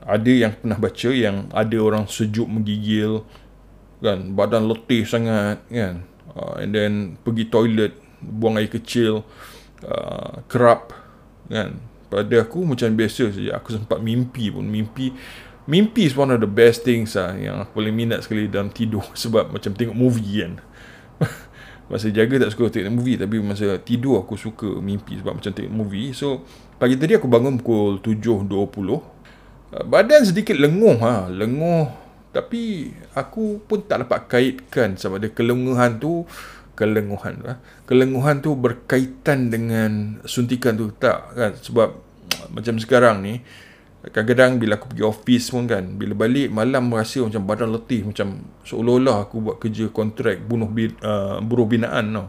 Ada 0.00 0.32
yang 0.48 0.52
pernah 0.56 0.80
baca 0.80 1.10
yang 1.12 1.36
ada 1.52 1.76
orang 1.76 2.08
sejuk 2.08 2.48
menggigil. 2.48 3.24
Kan, 4.00 4.32
badan 4.32 4.64
letih 4.64 5.04
sangat 5.04 5.60
kan. 5.68 6.08
Uh, 6.32 6.56
and 6.62 6.72
then 6.72 6.92
pergi 7.20 7.52
toilet, 7.52 7.92
buang 8.22 8.56
air 8.56 8.72
kecil, 8.72 9.28
uh, 9.84 10.40
kerap 10.48 10.96
kan. 11.52 11.76
Pada 12.10 12.42
aku 12.42 12.64
macam 12.64 12.90
biasa 12.96 13.30
saja. 13.30 13.60
Aku 13.60 13.76
sempat 13.76 14.00
mimpi 14.00 14.48
pun. 14.48 14.64
Mimpi 14.64 15.12
Mimpi 15.68 16.08
is 16.08 16.16
one 16.16 16.32
of 16.32 16.40
the 16.40 16.48
best 16.48 16.86
things 16.86 17.12
lah 17.18 17.36
yang 17.36 17.60
aku 17.60 17.82
paling 17.82 17.92
minat 17.92 18.24
sekali 18.24 18.48
dalam 18.48 18.72
tidur 18.72 19.04
sebab 19.22 19.52
macam 19.52 19.72
tengok 19.76 19.96
movie 19.96 20.44
kan. 20.44 20.52
masa 21.90 22.06
jaga 22.14 22.46
tak 22.46 22.54
suka 22.54 22.70
tengok 22.70 23.02
movie 23.02 23.18
tapi 23.18 23.42
masa 23.42 23.74
tidur 23.82 24.22
aku 24.22 24.38
suka 24.38 24.78
mimpi 24.78 25.18
sebab 25.18 25.36
macam 25.36 25.50
tengok 25.52 25.74
movie. 25.74 26.14
So 26.16 26.46
pagi 26.80 26.96
tadi 26.96 27.18
aku 27.18 27.26
bangun 27.26 27.60
pukul 27.60 28.00
7.20. 28.00 28.46
Uh, 28.50 29.84
badan 29.86 30.22
sedikit 30.26 30.58
lenguh 30.58 30.98
ha, 31.02 31.30
lenguh 31.30 31.86
tapi 32.30 32.94
aku 33.14 33.58
pun 33.66 33.82
tak 33.82 34.06
dapat 34.06 34.30
kaitkan 34.30 34.94
sama 34.94 35.18
ada 35.18 35.30
kelenguhan 35.30 35.98
tu 35.98 36.24
kelenguhan 36.78 37.42
lah. 37.42 37.56
Kelenguhan 37.84 38.40
tu 38.40 38.56
berkaitan 38.56 39.52
dengan 39.52 40.22
suntikan 40.24 40.78
tu 40.78 40.94
tak 40.94 41.36
kan 41.36 41.52
sebab 41.58 41.92
macam 42.54 42.78
sekarang 42.80 43.20
ni 43.20 43.42
Kadang-kadang 44.00 44.56
bila 44.56 44.80
aku 44.80 44.96
pergi 44.96 45.04
office 45.04 45.52
pun 45.52 45.68
kan 45.68 45.84
Bila 46.00 46.16
balik 46.16 46.48
malam 46.48 46.88
rasa 46.88 47.20
macam 47.20 47.44
badan 47.44 47.68
letih 47.68 48.08
Macam 48.08 48.48
seolah-olah 48.64 49.28
aku 49.28 49.44
buat 49.44 49.56
kerja 49.60 49.92
kontrak 49.92 50.40
Bunuh 50.40 50.72
bin, 50.72 50.96
uh, 51.04 51.36
buruh 51.44 51.68
binaan 51.68 52.08
tau. 52.08 52.26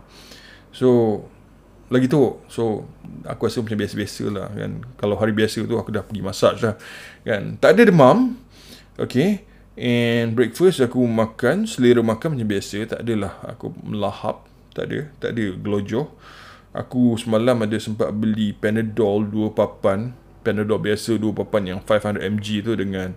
So 0.76 0.88
Lagi 1.88 2.12
tu 2.12 2.44
So 2.52 2.84
Aku 3.24 3.48
rasa 3.48 3.64
macam 3.64 3.80
biasa-biasa 3.80 4.24
lah 4.28 4.52
kan. 4.52 4.84
Kalau 5.00 5.16
hari 5.16 5.32
biasa 5.32 5.64
tu 5.64 5.80
aku 5.80 5.96
dah 5.96 6.04
pergi 6.04 6.20
massage 6.20 6.60
lah 6.60 6.76
kan. 7.24 7.56
Tak 7.56 7.80
ada 7.80 7.82
demam 7.88 8.36
Okay. 9.00 9.48
And 9.80 10.36
breakfast 10.36 10.84
aku 10.84 11.00
makan 11.08 11.72
Selera 11.72 12.04
makan 12.04 12.36
macam 12.36 12.52
biasa. 12.52 12.84
Tak 12.84 13.00
adalah 13.08 13.40
aku 13.48 13.72
melahap 13.88 14.44
Tak 14.76 14.92
ada. 14.92 15.00
Tak 15.24 15.40
ada 15.40 15.56
gelojoh. 15.56 16.12
Aku 16.76 17.16
semalam 17.16 17.64
ada 17.64 17.80
sempat 17.80 18.12
beli 18.12 18.52
Panadol 18.52 19.28
dua 19.28 19.56
papan 19.56 20.20
Panadol 20.42 20.82
biasa 20.82 21.22
dua 21.22 21.32
papan 21.34 21.78
yang 21.78 21.80
500mg 21.86 22.48
tu 22.66 22.74
dengan 22.74 23.14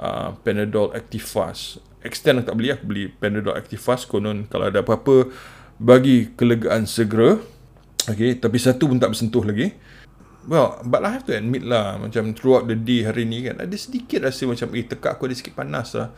uh, 0.00 0.36
Panadol 0.44 0.92
Actifast. 0.92 1.80
Extend 2.04 2.44
aku 2.44 2.52
tak 2.52 2.56
beli, 2.56 2.68
aku 2.72 2.84
beli 2.86 3.04
Panadol 3.08 3.56
Actifast 3.56 4.06
konon 4.06 4.46
kalau 4.46 4.68
ada 4.68 4.84
apa-apa 4.84 5.32
bagi 5.80 6.32
kelegaan 6.36 6.84
segera. 6.84 7.40
Okay, 8.06 8.38
tapi 8.38 8.62
satu 8.62 8.86
pun 8.86 9.02
tak 9.02 9.10
bersentuh 9.10 9.42
lagi. 9.42 9.74
Well, 10.46 10.78
but 10.86 11.02
I 11.02 11.10
have 11.10 11.26
to 11.26 11.34
admit 11.34 11.66
lah, 11.66 11.98
macam 11.98 12.30
throughout 12.30 12.70
the 12.70 12.78
day 12.78 13.02
hari 13.02 13.26
ni 13.26 13.50
kan, 13.50 13.58
ada 13.58 13.74
sedikit 13.74 14.22
rasa 14.22 14.46
macam, 14.46 14.70
eh, 14.78 14.86
tekak 14.86 15.18
aku 15.18 15.26
ada 15.26 15.34
sikit 15.34 15.58
panas 15.58 15.90
lah. 15.98 16.14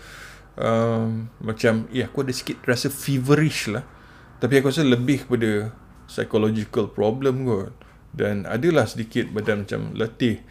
Um, 0.59 1.33
macam, 1.41 1.89
eh, 1.89 2.05
aku 2.05 2.29
ada 2.29 2.37
sikit 2.37 2.61
rasa 2.69 2.93
feverish 2.93 3.73
lah. 3.73 3.89
Tapi 4.37 4.61
aku 4.61 4.69
rasa 4.69 4.85
lebih 4.85 5.25
kepada 5.25 5.73
psychological 6.05 6.93
problem 6.93 7.49
kot 7.49 7.88
dan 8.19 8.43
adalah 8.51 8.91
sedikit 8.91 9.31
badan 9.31 9.63
macam 9.63 9.95
letih. 9.95 10.43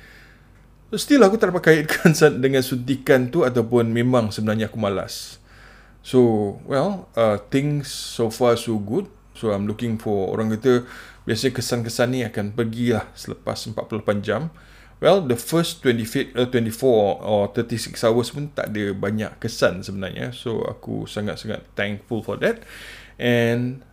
Still 0.95 1.19
aku 1.27 1.35
tak 1.35 1.51
dapat 1.51 1.63
kaitkan 1.67 2.15
dengan 2.43 2.63
suntikan 2.63 3.27
tu 3.27 3.43
ataupun 3.43 3.91
memang 3.91 4.31
sebenarnya 4.31 4.71
aku 4.71 4.79
malas. 4.79 5.43
So, 5.99 6.55
well, 6.63 7.11
uh, 7.19 7.43
things 7.51 7.91
so 7.91 8.31
far 8.31 8.55
so 8.55 8.79
good. 8.79 9.11
So, 9.35 9.51
I'm 9.51 9.67
looking 9.67 9.99
for 9.99 10.31
orang 10.31 10.55
kata 10.55 10.87
biasa 11.27 11.51
kesan-kesan 11.51 12.15
ni 12.15 12.23
akan 12.23 12.55
pergi 12.55 12.95
lah 12.95 13.11
selepas 13.11 13.59
48 13.59 14.23
jam. 14.23 14.47
Well, 15.03 15.27
the 15.27 15.35
first 15.35 15.83
20, 15.83 16.39
uh, 16.39 16.47
24 16.47 16.87
or 17.19 17.51
36 17.51 17.99
hours 18.07 18.31
pun 18.31 18.47
tak 18.55 18.71
ada 18.71 18.95
banyak 18.95 19.35
kesan 19.43 19.83
sebenarnya. 19.83 20.31
So, 20.31 20.63
aku 20.63 21.03
sangat-sangat 21.03 21.67
thankful 21.75 22.23
for 22.23 22.39
that. 22.39 22.63
And 23.19 23.83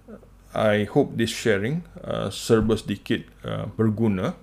I 0.55 0.87
hope 0.87 1.19
this 1.19 1.35
sharing 1.35 1.83
uh, 1.99 2.31
serba 2.31 2.79
sedikit 2.79 3.27
uh, 3.43 3.67
berguna 3.75 4.39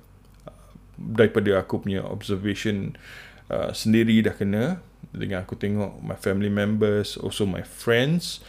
uh, 0.45 0.71
daripada 0.99 1.63
aku 1.63 1.87
punya 1.87 2.03
observation 2.03 2.99
uh, 3.47 3.71
sendiri 3.71 4.19
dah 4.19 4.35
kena 4.35 4.83
dengan 5.15 5.47
aku 5.47 5.55
tengok 5.55 6.03
my 6.03 6.19
family 6.19 6.51
members 6.51 7.15
also 7.15 7.47
my 7.47 7.63
friends. 7.63 8.43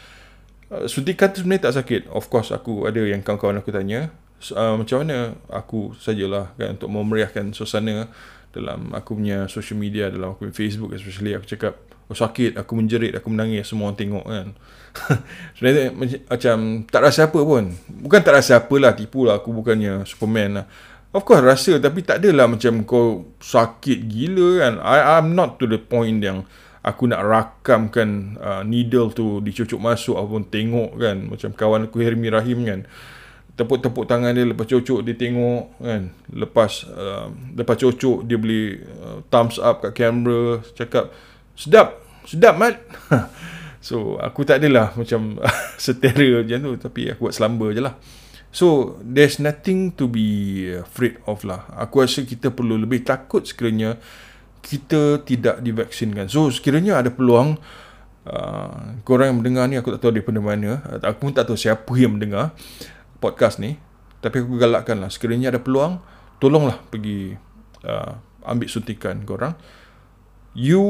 Uh, 0.68 0.90
suntikan 0.90 1.30
tu 1.30 1.46
sebenarnya 1.46 1.70
tak 1.70 1.76
sakit. 1.82 2.02
Of 2.10 2.26
course 2.28 2.50
aku 2.50 2.90
ada 2.90 2.98
yang 2.98 3.22
kawan-kawan 3.22 3.62
aku 3.62 3.70
tanya 3.70 4.10
uh, 4.50 4.74
macam 4.74 5.06
mana 5.06 5.38
aku 5.46 5.94
sajalah 5.94 6.50
kan 6.58 6.74
untuk 6.74 6.90
memeriahkan 6.90 7.54
suasana 7.54 8.10
dalam 8.52 8.92
aku 8.92 9.16
punya 9.16 9.46
social 9.48 9.78
media 9.80 10.10
dalam 10.10 10.34
aku 10.34 10.44
punya 10.44 10.56
Facebook 10.56 10.90
especially 10.92 11.32
aku 11.32 11.46
cakap 11.48 11.78
oh 12.12 12.16
sakit 12.16 12.60
aku 12.60 12.72
menjerit 12.76 13.16
aku 13.16 13.32
menangis 13.32 13.70
semua 13.70 13.88
orang 13.88 13.98
tengok 13.98 14.26
kan. 14.28 14.48
Sebenarnya 15.56 15.88
macam 16.28 16.56
tak 16.84 17.00
rasa 17.00 17.32
apa 17.32 17.40
pun. 17.40 17.72
Bukan 17.88 18.20
tak 18.20 18.34
rasa 18.36 18.60
apa 18.60 18.74
lah 18.76 18.92
tipu 18.92 19.24
lah 19.24 19.40
aku 19.40 19.54
bukannya 19.56 20.04
superman 20.04 20.60
lah. 20.60 20.66
Of 21.12 21.24
course 21.24 21.44
rasa 21.44 21.80
tapi 21.80 22.04
tak 22.04 22.20
adalah 22.20 22.48
macam 22.48 22.84
kau 22.84 23.32
sakit 23.40 24.04
gila 24.04 24.48
kan. 24.60 24.74
I, 24.84 25.16
I'm 25.16 25.32
not 25.32 25.56
to 25.60 25.64
the 25.64 25.80
point 25.80 26.20
yang 26.20 26.44
aku 26.84 27.08
nak 27.08 27.24
rakamkan 27.24 28.36
uh, 28.36 28.62
needle 28.66 29.14
tu 29.16 29.40
dicucuk 29.40 29.80
masuk 29.80 30.20
ataupun 30.20 30.52
tengok 30.52 31.00
kan. 31.00 31.16
Macam 31.24 31.56
kawan 31.56 31.88
aku 31.88 32.04
Hermi 32.04 32.28
Rahim 32.28 32.68
kan 32.68 32.84
tepuk-tepuk 33.52 34.08
tangan 34.08 34.32
dia 34.32 34.48
lepas 34.48 34.64
cucuk 34.64 35.04
dia 35.04 35.14
tengok 35.16 35.76
kan? 35.80 36.02
Lepas 36.32 36.88
uh, 36.88 37.28
lepas 37.52 37.76
cucuk 37.76 38.24
dia 38.24 38.40
beli 38.40 38.80
uh, 38.80 39.20
thumbs 39.28 39.60
up 39.60 39.84
kat 39.84 39.92
kamera 39.92 40.64
cakap 40.72 41.12
sedap 41.56 42.00
sedap 42.24 42.54
mat. 42.56 42.76
So 43.82 44.14
aku 44.22 44.46
tak 44.46 44.62
adalah 44.62 44.94
macam 44.94 45.42
setera 45.82 46.46
macam 46.46 46.58
tu 46.62 46.72
tapi 46.78 47.10
aku 47.10 47.26
buat 47.26 47.34
selamba 47.34 47.74
je 47.74 47.82
lah. 47.82 47.98
So 48.54 48.94
there's 49.02 49.42
nothing 49.42 49.90
to 49.98 50.06
be 50.06 50.70
afraid 50.70 51.18
of 51.26 51.42
lah. 51.42 51.66
Aku 51.74 51.98
rasa 51.98 52.22
kita 52.22 52.54
perlu 52.54 52.78
lebih 52.78 53.02
takut 53.02 53.42
sekiranya 53.42 53.98
kita 54.62 55.26
tidak 55.26 55.58
divaksinkan. 55.66 56.30
So 56.30 56.46
sekiranya 56.54 57.02
ada 57.02 57.10
peluang 57.10 57.58
uh, 58.30 59.02
korang 59.02 59.34
yang 59.34 59.38
mendengar 59.42 59.66
ni 59.66 59.74
aku 59.82 59.98
tak 59.98 60.06
tahu 60.06 60.14
daripada 60.14 60.38
mana. 60.38 60.78
Aku 61.02 61.26
pun 61.26 61.34
tak 61.34 61.50
tahu 61.50 61.58
siapa 61.58 61.90
yang 61.98 62.14
mendengar 62.14 62.54
podcast 63.22 63.62
ni 63.62 63.78
tapi 64.22 64.42
aku 64.42 64.58
galakkan 64.58 65.02
lah. 65.02 65.10
Sekiranya 65.10 65.54
ada 65.54 65.60
peluang 65.62 65.98
tolonglah 66.38 66.78
pergi 66.90 67.38
uh, 67.86 68.18
ambil 68.46 68.70
suntikan 68.70 69.26
korang. 69.26 69.58
You 70.54 70.82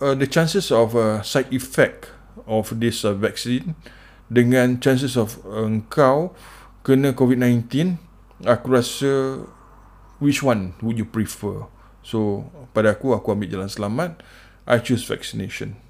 uh, 0.00 0.16
the 0.16 0.28
chances 0.28 0.72
of 0.72 0.96
a 0.96 1.20
side 1.24 1.52
effect 1.52 2.12
of 2.48 2.72
this 2.80 3.04
uh, 3.04 3.12
vaccine 3.12 3.76
dengan 4.32 4.80
chances 4.80 5.16
of 5.16 5.40
uh, 5.44 5.68
engkau 5.68 6.32
kena 6.84 7.12
COVID-19 7.12 8.00
aku 8.48 8.66
rasa 8.72 9.44
which 10.20 10.40
one 10.40 10.72
would 10.80 10.96
you 10.96 11.08
prefer? 11.08 11.68
So 12.00 12.48
pada 12.72 12.96
aku 12.96 13.12
aku 13.12 13.32
ambil 13.36 13.52
jalan 13.52 13.68
selamat. 13.68 14.24
I 14.64 14.80
choose 14.80 15.04
vaccination 15.04 15.83